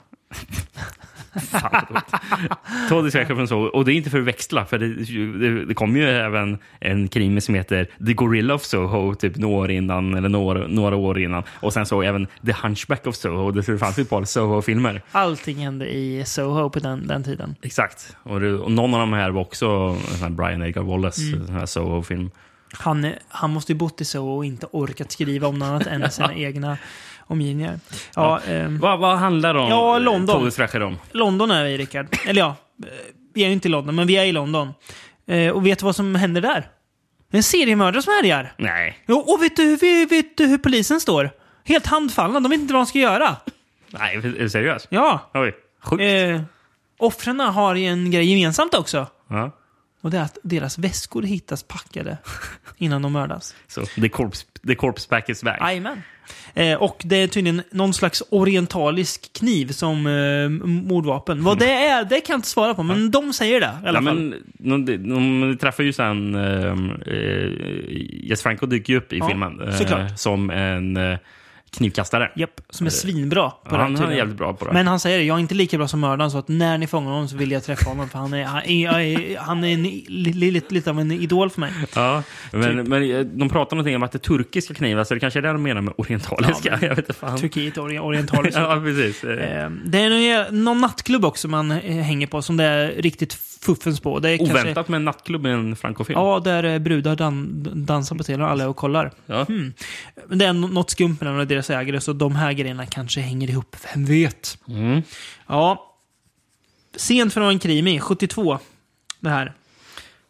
[2.89, 3.59] Todesrächer från så.
[3.59, 4.87] Och det är inte för att växla, för det,
[5.39, 9.55] det, det kom ju även en krimi som heter The Gorilla of Soho, typ några
[9.55, 11.43] år innan, eller några, några år innan.
[11.59, 13.51] Och sen så även The Hunchback of Soho.
[13.51, 15.01] Det fanns ju ett par Soho-filmer.
[15.11, 17.55] Allting hände i Soho på den, den tiden.
[17.61, 18.15] Exakt.
[18.23, 21.65] Och, det, och någon av de här var också en Brian Edgar Wallace sån här
[21.65, 22.31] Soho-film.
[22.77, 26.11] Han, han måste ju bott i Soho och inte orkat skriva om något annat än
[26.11, 26.77] sina egna
[27.27, 27.79] omgivningar.
[28.15, 30.51] Ja, ehm, Vad, vad handlar om Ja, London.
[30.81, 30.97] Om?
[31.11, 32.07] London är vi, Rickard.
[32.27, 32.89] Eller ja, eh,
[33.33, 34.73] vi är ju inte i London, men vi är i London.
[35.27, 36.67] Eh, och vet du vad som händer där?
[37.31, 38.53] Det är en seriemördare som härjar.
[38.57, 38.97] Nej.
[39.07, 41.29] Jo, och vet du, vet, vet du hur polisen står?
[41.65, 43.35] Helt handfallna, de vet inte vad de ska göra.
[43.89, 44.87] Nej, är du seriös?
[44.89, 45.31] Ja.
[45.33, 45.53] Oj,
[45.83, 46.01] sjukt.
[46.03, 46.41] Eh,
[46.99, 49.07] offren har ju en grej gemensamt också.
[49.29, 49.51] Ja.
[50.03, 52.17] Och det är att deras väskor hittas packade
[52.77, 53.55] innan de mördas.
[53.67, 55.57] Så, the corpse, the corpse is back.
[55.61, 56.01] Jajamän.
[56.53, 61.43] Eh, och det är tydligen någon slags orientalisk kniv som eh, mordvapen.
[61.43, 63.99] Vad det är, det kan jag inte svara på, men de säger det i alla
[63.99, 64.19] Ja, fall.
[64.59, 66.35] men de, de, träffar ju sen...
[66.35, 66.77] Uh,
[68.23, 71.17] Jess Franco dyker ju upp i Ja, filmen eh, som en uh,
[71.77, 72.31] knivkastare.
[72.35, 73.77] Japp, som är svinbra på Ja, det.
[73.83, 74.17] han är tydligen.
[74.17, 74.73] jävligt bra på det.
[74.73, 76.87] Men han säger det, jag är inte lika bra som mördaren så att när ni
[76.87, 79.83] fångar honom så vill jag träffa honom för han är, han är, han är en,
[79.83, 81.71] li, li, lite, lite av en idol för mig.
[81.95, 82.87] Ja, men, Typ.
[82.87, 85.41] men eh, de pratar någonting om att det är turkiska knivar, så det kanske är
[85.41, 86.69] det de menar med orientaliska.
[86.69, 87.37] Ja, men- jag vet inte fan.
[87.37, 88.57] Turkiet ori- orientaliskt.
[88.61, 89.23] ja, precis.
[89.23, 93.33] Eh, Eh, Det är någon nattklubb också man eh, hänger på som det är riktigt
[93.63, 94.19] fuffens på.
[94.19, 96.19] Det är kanske, Oväntat med en nattklubb i en Franco-film.
[96.19, 99.11] Ja, där eh, brudar dan, dansar på scenen och alla är och kollar.
[99.25, 99.43] Ja.
[99.43, 99.73] Hmm.
[100.29, 103.21] Det är nå- något skumt med den och deras ägare, så de här grejerna kanske
[103.21, 103.75] hänger ihop.
[103.93, 104.57] Vem vet?
[104.67, 105.01] Mm.
[105.47, 105.95] Ja.
[106.95, 108.59] Sent vara en krimi, 72.
[109.19, 109.53] Det här.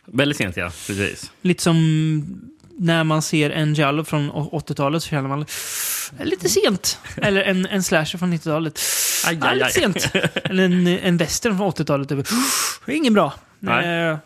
[0.06, 0.66] Väldigt sent, ja.
[0.66, 1.32] Precis.
[1.42, 6.26] Lite som när man ser en Giallo från å- 80-talet så känner man "Det är
[6.26, 7.00] lite sent.
[7.18, 8.80] Eller en, en slasher från 90-talet.
[9.28, 9.72] Aj, Ja, aj, lite aj.
[9.74, 10.10] sent.
[10.44, 12.10] Eller en, en western från 80-talet.
[12.10, 13.34] Det är ingen bra.
[13.60, 14.08] Nej.
[14.10, 14.18] Eh,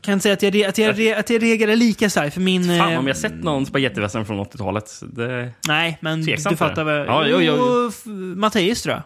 [0.00, 2.64] kan inte säga att jag, att jag, att jag reagerar lika starkt för min...
[2.78, 5.00] Fan, eh, om jag sett någon spagettivästern från 80-talet.
[5.02, 5.50] Det...
[5.68, 7.06] Nej, men du fattar väl?
[7.06, 7.90] Ja, jo, jo.
[8.36, 9.02] Matteus tror jag.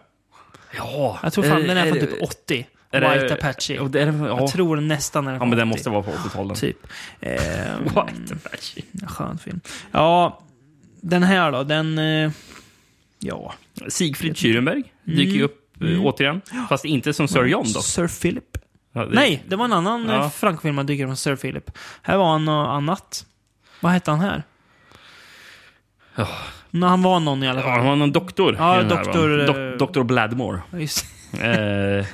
[0.77, 1.19] Ja.
[1.23, 2.67] Jag tror fan Eh, den är från eh, typ 80.
[2.91, 3.73] Är det- White Apache.
[3.73, 4.27] Ja, det är, ja.
[4.39, 5.59] Jag tror nästan den är ja, från men 80.
[5.61, 6.59] den måste vara på 80-talet.
[6.59, 6.77] Typ.
[7.19, 8.81] Eh, White Apache.
[9.07, 9.59] skön film.
[9.91, 10.39] Ja,
[11.01, 11.97] den här då, den...
[11.99, 12.31] Eh,
[13.19, 13.53] ja.
[13.87, 16.41] Sigfrid Kyrenberg dyker ju upp eh, återigen.
[16.69, 17.81] Fast inte som Sir John då.
[17.81, 18.57] Sir Philip.
[18.93, 20.13] Ja, det- Nej, det var en annan Ja.
[20.15, 20.29] ja.
[20.29, 21.71] Franco-film man dyker från Sir Philip.
[22.01, 23.25] Här var han något annat.
[23.79, 24.43] Vad hette han här?
[26.15, 26.27] Ja.
[26.71, 27.77] Nå, han var någon i alla Ja, fall.
[27.77, 28.55] han var någon doktor.
[28.59, 29.43] Ja, den här, doktor, va?
[29.43, 30.61] eh, Dok- doktor Bladmore.
[30.71, 31.05] Ja, Just
[31.41, 32.05] Eh,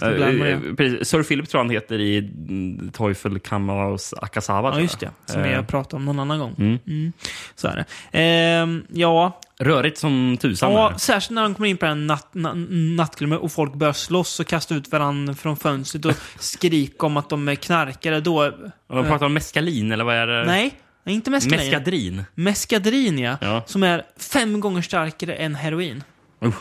[0.00, 0.10] Ja.
[0.10, 1.08] eh, precis.
[1.08, 4.74] Sir Philip tror han heter i mm, Teufel Kamaus Akasawa.
[4.74, 5.10] Ja, just det.
[5.26, 6.54] Som vi Eh, har pratat om någon annan gång.
[6.58, 6.78] Mm.
[6.86, 7.12] Mm.
[7.54, 7.84] Så är det.
[8.18, 10.72] Ehm, ja, Rörigt som tusan.
[10.72, 12.54] ja, särskilt när de kommer in på den natt, na,
[12.96, 17.28] nattklubben och folk börjar slåss och kasta ut varandra från fönstret och skrika om att
[17.28, 18.20] de är knarkare.
[18.20, 18.52] Då...
[18.86, 20.44] Och de pratar om meskalin, eller vad är det?
[20.44, 20.74] Nej,
[21.04, 21.58] inte meskalin.
[21.70, 22.24] Meskadrin.
[22.34, 23.36] Meskadrin, ja.
[23.40, 23.62] Ja.
[23.66, 26.04] Som är fem gånger starkare än heroin.
[26.44, 26.54] Uh.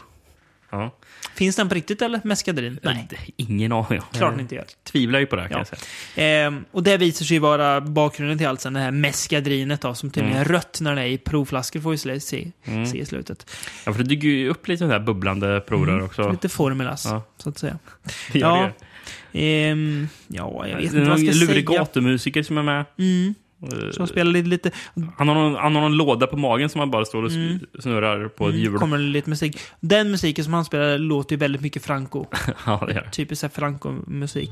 [0.69, 0.91] Ja.
[1.35, 2.21] Finns den på riktigt eller?
[2.23, 2.79] Meskadrin?
[2.83, 3.85] Nej, Det- Ingen aning.
[3.87, 4.65] klart Jag inte gör.
[4.83, 5.57] Tvivlar ju på det, kan Ja.
[5.57, 6.47] jag säga.
[6.47, 10.09] Ehm, och det visar sig vara bakgrunden till allt sen, det här meskadrinet då, som
[10.11, 10.49] tydligen Mm.
[10.49, 12.51] är rött när det är i provflaskor, får vi se, se,
[12.91, 13.51] se i slutet.
[13.85, 16.21] Ja, för det dyker ju upp lite sådana här bubblande provrör också.
[16.21, 16.31] Mm.
[16.33, 17.23] Lite formulas, Ja.
[17.37, 17.79] så att säga.
[18.31, 18.69] Det gör Ja,
[19.31, 19.39] det.
[19.67, 21.79] Ehm, ja, jag vet Det är inte vad jag någon ska lurig säga.
[21.79, 22.85] gatumusiker som är med.
[22.99, 23.33] Mm, Eh,
[23.91, 24.71] som spelar lite, lite
[25.17, 27.61] Han har, någon, han har någon låda på magen som han bara står och s-
[27.79, 28.67] snurrar på ett hjul.
[28.67, 29.59] mm, kommer det lite musik.
[29.79, 32.25] Den musiken som han spelar låter ju väldigt mycket Franco.
[32.65, 34.49] ja, det gör här Franco-musik.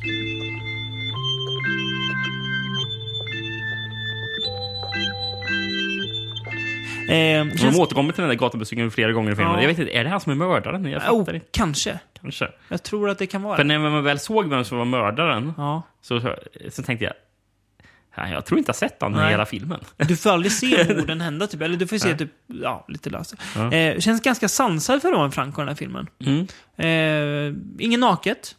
[7.53, 9.53] Och känns, De återkommer till den där gatumusiken flera gånger i filmen.
[9.53, 9.61] Ja.
[9.61, 10.85] Jag vet inte, är det han som är mördaren?
[10.85, 11.41] Jag oh, inte.
[11.51, 11.99] kanske.
[12.21, 12.49] Kanske.
[12.69, 15.53] Jag tror att det kan vara För när man väl såg vem som var mördaren
[15.57, 15.81] Ja.
[16.01, 16.21] så,
[16.71, 17.13] så tänkte jag
[18.17, 19.79] "Nej, jag tror inte jag sett honom i hela filmen.
[19.97, 21.61] Du får aldrig se morden hända, typ.
[21.61, 22.17] Eller du får se Nej.
[22.17, 23.35] typ, ja, lite löst.
[23.55, 23.71] Ja.
[23.73, 26.07] Eh, känns ganska sansad för en Franco, den här filmen.
[26.19, 26.47] Mm.
[26.77, 28.55] Eh, ingen naket.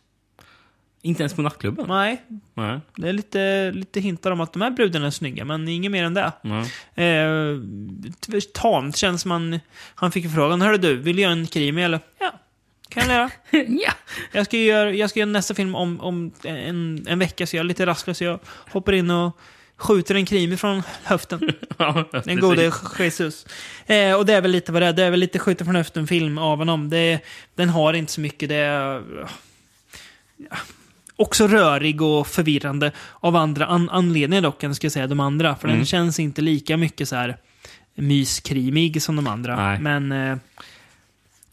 [1.03, 1.89] Inte ens på nattklubben.
[1.89, 2.23] Nej,
[2.55, 2.81] Nej.
[2.97, 6.05] det är lite, lite hintar om att de här brudarna är snygga, men inget mer
[6.05, 6.33] än det.
[7.03, 7.59] Eh,
[8.55, 9.61] tamt känns man...
[9.95, 12.01] Han fick frågan, hörru du, vill du göra en krimi eller?
[12.19, 12.33] Ja,
[12.95, 13.31] kan jag göra.
[13.69, 13.93] ja.
[14.33, 17.61] Jag ska göra, jag ska göra nästa film om, om en, en vecka, så jag
[17.61, 18.19] är lite rastlös.
[18.19, 18.39] så Jag
[18.71, 19.39] hoppar in och
[19.77, 21.51] skjuter en krimi från höften.
[21.79, 23.47] ja, Den gode Jesus.
[23.87, 24.93] Eh, och det är väl lite vad det är.
[24.93, 26.91] Det är väl lite skjuta från höften-film av honom.
[26.91, 27.21] Det,
[27.55, 28.49] den har inte så mycket.
[28.49, 29.03] Det är
[30.37, 30.57] ja,
[31.17, 35.57] också rörig och förvirrande av andra an anledningar dock, än ska jag säga de andra.
[35.57, 35.79] För Mm.
[35.79, 37.37] den känns inte lika mycket så här
[37.95, 39.57] myskrimig som de andra.
[39.57, 39.79] Nej.
[39.79, 40.37] Men eh,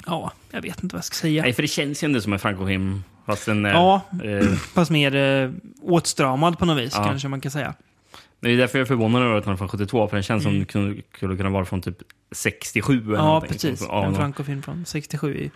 [0.06, 1.42] ja, jag vet inte vad jag ska säga.
[1.44, 3.04] Nej, för det känns ju ändå som en Franco-film.
[3.26, 3.72] Fast den är...
[3.74, 4.02] Ja.
[4.24, 5.50] Eh, Fast mer eh,
[5.82, 7.04] åtstramad på något vis, Ja.
[7.04, 7.74] kanske man kan säga.
[8.40, 10.08] det är därför jag är förvånad över att den är från 72.
[10.08, 11.98] För den känns som den skulle kunna vara från typ
[12.32, 13.16] 67 eller Mm.
[13.16, 13.50] Ja, någonting.
[13.52, 13.80] precis.
[13.80, 15.36] Så, ja, en Franco-film från 67.
[15.38, 15.52] I,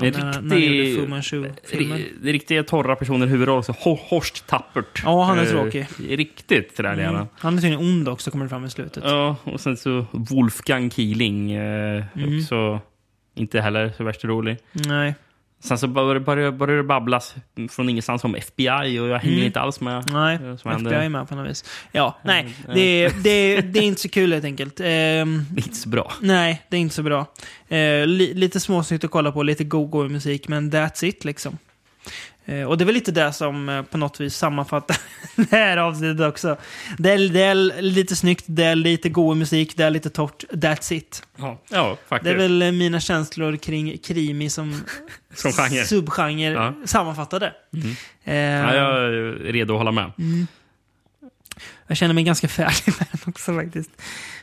[0.00, 1.98] Det är när, när gjorde Fu Manchu-filmen.
[1.98, 3.64] Det, det är riktiga torra personer i huvudroll.
[3.64, 5.02] Så Ho- Horst Tappert.
[5.04, 5.86] Ja, han är Eh, tråkig.
[6.08, 7.14] Riktigt trälig Mm.
[7.14, 7.28] han.
[7.38, 9.02] Han är tydligen ond också, kommer det fram i slutet.
[9.06, 11.52] Ja, och sen så Wolfgang Keeling.
[11.52, 12.38] Eh, Mm.
[12.38, 12.80] Också
[13.36, 14.58] inte heller så värst rolig.
[14.72, 15.14] Nej.
[15.60, 17.34] Sen så började det babblas
[17.70, 20.10] från ingenstans om FBI och jag hänger inte alls med.
[20.12, 20.34] Nej,
[20.64, 20.72] eh.
[20.76, 21.64] FBI är med på något vis.
[21.92, 22.54] Ja, nej.
[22.74, 24.80] Det är, det, är, det är inte så kul helt enkelt.
[24.80, 26.12] Ehm, Det är inte så bra.
[26.20, 27.26] nej, det är inte så bra.
[27.68, 31.58] Eh, li, lite småsnyggt att kolla på, lite go-go musik, men that's it liksom.
[32.48, 34.96] Eh, och det är väl lite det som eh, på något vis sammanfattar
[35.36, 36.56] det här avsnittet också.
[36.98, 40.44] Det är, det är lite snyggt, det är lite god musik, det är lite torrt,
[40.50, 41.22] that's it.
[41.36, 42.24] Ja, ja faktiskt.
[42.24, 44.82] Det är väl eh, mina känslor kring krimi som,
[45.34, 45.84] Som genre.
[45.84, 46.74] subgenre Ja.
[46.84, 47.52] sammanfattade.
[48.24, 50.12] Eh, Ja, jag är redo att hålla med.
[51.86, 53.90] Jag känner mig ganska färdig med den också faktiskt.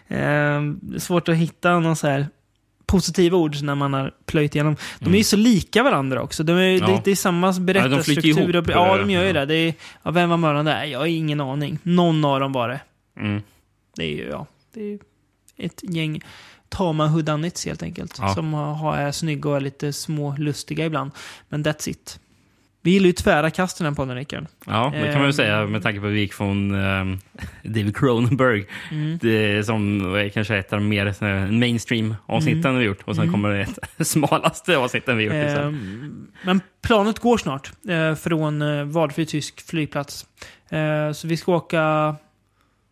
[0.08, 0.62] Eh,
[1.00, 2.28] svårt att hitta någon så här
[2.86, 4.76] positiva ord när man har plöjt igenom.
[5.00, 6.44] De är ju så lika varandra också.
[6.44, 6.82] De är, Mm.
[6.82, 6.88] Ja.
[6.88, 8.56] det, det är samma berättarstruktur.
[8.56, 9.34] ihop, och, ja, de gör ju ja.
[9.34, 9.46] det.
[9.46, 9.74] det är,
[10.04, 10.84] ja, vem var mördaren där?
[10.84, 11.80] Jag har ingen aning.
[11.84, 12.80] Någon av dem var det.
[13.20, 13.42] Mm.
[13.96, 15.00] Det är ju, ja, det är
[15.58, 16.22] ett gäng
[16.70, 18.18] tama hoodanits helt enkelt.
[18.22, 18.36] Ja.
[18.36, 21.12] Som har, har, är snygga och är lite små lustiga ibland.
[21.50, 22.20] Men that's it.
[22.86, 24.46] Vi gillar ju tvära kast i den podden, Rickard.
[24.66, 27.20] Ja, det kan man väl säga med tanke på att vi gick från ehm,
[27.64, 28.66] David Cronenberg.
[28.92, 29.18] Mm.
[29.22, 32.80] Det är som är kanske ett av de mer här mainstream-avsnitten Mm.
[32.80, 33.02] vi gjort.
[33.04, 35.34] Och sen kommer det ett smalaste avsnitten vi gjort.
[35.34, 35.64] liksom.
[35.64, 40.26] Ehm, men planet går snart eh, från eh, valfri tysk flygplats.
[40.70, 42.16] Eh, så vi ska åka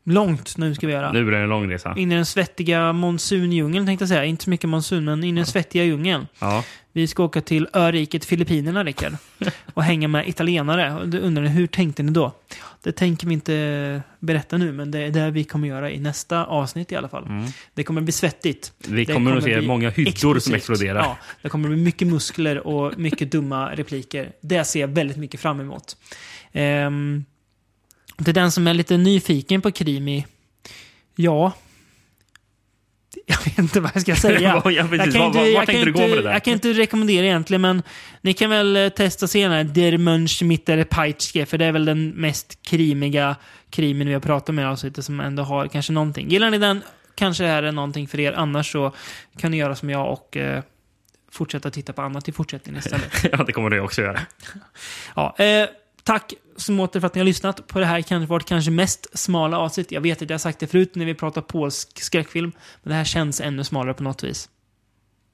[0.03, 1.11] långt nu ska vi göra.
[1.11, 1.93] Nu blir det en lång resa.
[1.97, 4.25] In i den svettiga monsundjungeln tänkte jag säga.
[4.25, 6.27] Inte så mycket monsun, men in i den svettiga djungeln.
[6.39, 6.63] Ja.
[6.93, 9.13] Vi ska åka till öriket Filippinerna, Rickard.
[9.73, 10.93] Och hänga med italienare.
[10.93, 12.35] Och då undrar ni, hur tänkte ni då?
[12.83, 16.45] Det tänker vi inte berätta nu, men det är det vi kommer göra i nästa
[16.45, 17.27] avsnitt i alla fall.
[17.73, 18.73] Det kommer bli svettigt.
[18.85, 18.95] Mm.
[18.95, 20.55] Vi kommer att se många hyddor som explosivt.
[20.55, 20.99] exploderar.
[20.99, 24.31] Ja, det kommer bli mycket muskler och mycket dumma repliker.
[24.41, 25.97] Det ser jag väldigt mycket fram emot.
[26.51, 27.25] Ehm,
[28.23, 30.25] till den som är lite nyfiken på krimi,
[31.15, 31.51] ja.
[33.25, 34.61] Jag vet inte vad jag ska säga.
[34.65, 35.13] Ja, precis.
[35.13, 36.29] kan inte- jag tänkte kan du inte-?
[36.29, 37.83] Jag kan inte rekommendera egentligen, men
[38.21, 42.09] ni kan väl eh, testa senare Der Mönch Mitter Peitschke, för det är väl den
[42.09, 43.35] mest krimiga
[43.69, 46.29] krimin vi har pratat med i avsnittet som ändå har kanske någonting.
[46.29, 46.81] Gillar ni den,
[47.15, 48.33] kanske det här är någonting för er.
[48.33, 48.93] Annars så
[49.37, 50.63] kan ni göra som jag och eh,
[51.31, 53.11] fortsätta titta på annat i fortsättningen istället.
[53.31, 54.19] ja, det kommer det också göra.
[55.15, 55.67] ja, eh,
[56.03, 59.19] tack som åter för att ni har lyssnat på det här kanske vårt kanske mest
[59.19, 59.91] smala avsnitt.
[59.91, 62.51] Jag vet att jag har sagt det förut när vi pratar polsk skräckfilm,
[62.83, 64.49] men det här känns ännu smalare på något vis.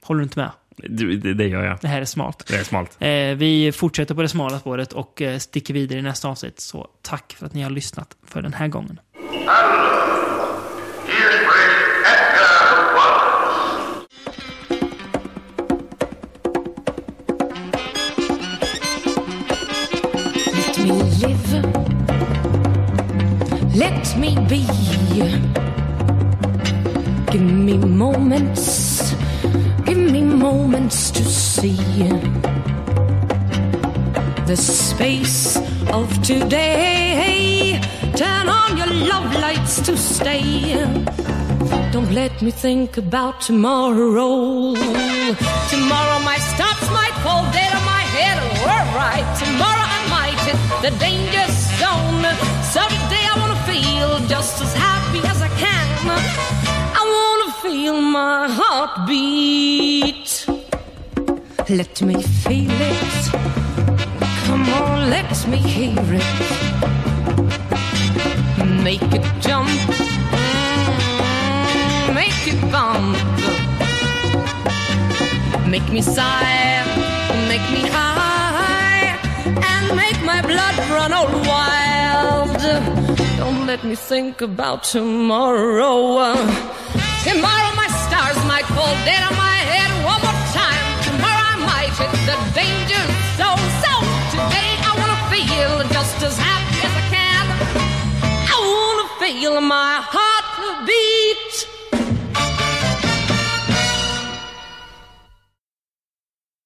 [0.03, 0.51] Håller du inte med?
[0.78, 1.78] Du, det, det gör jag.
[1.82, 2.45] Det här är smalt.
[2.47, 2.97] Det är smalt.
[2.99, 6.59] Eh, vi fortsätter på det smala spåret och eh, sticker vidare i nästa avsnitt.
[6.59, 8.99] Så tack för att ni har lyssnat för den här gången.
[24.08, 24.64] Let me be.
[27.30, 29.14] Give me moments.
[29.84, 31.76] Give me moments to see
[34.45, 35.58] the space
[35.91, 37.82] of today.
[38.16, 40.74] Turn on your love lights to stay.
[41.91, 44.74] Don't let me think about tomorrow.
[45.70, 48.38] Tomorrow my stops might fall dead on my head.
[48.64, 49.28] We're right.
[49.43, 51.45] Tomorrow I might hit the danger
[51.82, 52.24] zone.
[52.72, 53.26] So today
[53.68, 55.88] feel just as happy as I can.
[57.01, 60.29] I wanna feel my heartbeat.
[61.70, 63.24] Let me feel it.
[64.46, 66.33] Come on, let me hear it.
[68.87, 69.70] Make it jump.
[71.67, 73.17] Mm, Make it bump.
[75.74, 76.83] Make me sigh.
[77.51, 78.07] Make me high.
[79.96, 82.62] Make my blood run all wild.
[83.38, 86.36] Don't let me think about tomorrow.
[87.24, 90.84] Tomorrow my stars might fall dead on my head one more time.
[91.08, 93.04] Tomorrow I might hit the danger
[93.39, 93.68] zone.
[93.84, 93.93] So
[94.36, 97.43] today I wanna feel just as happy as I can.
[98.54, 100.04] I wanna feel my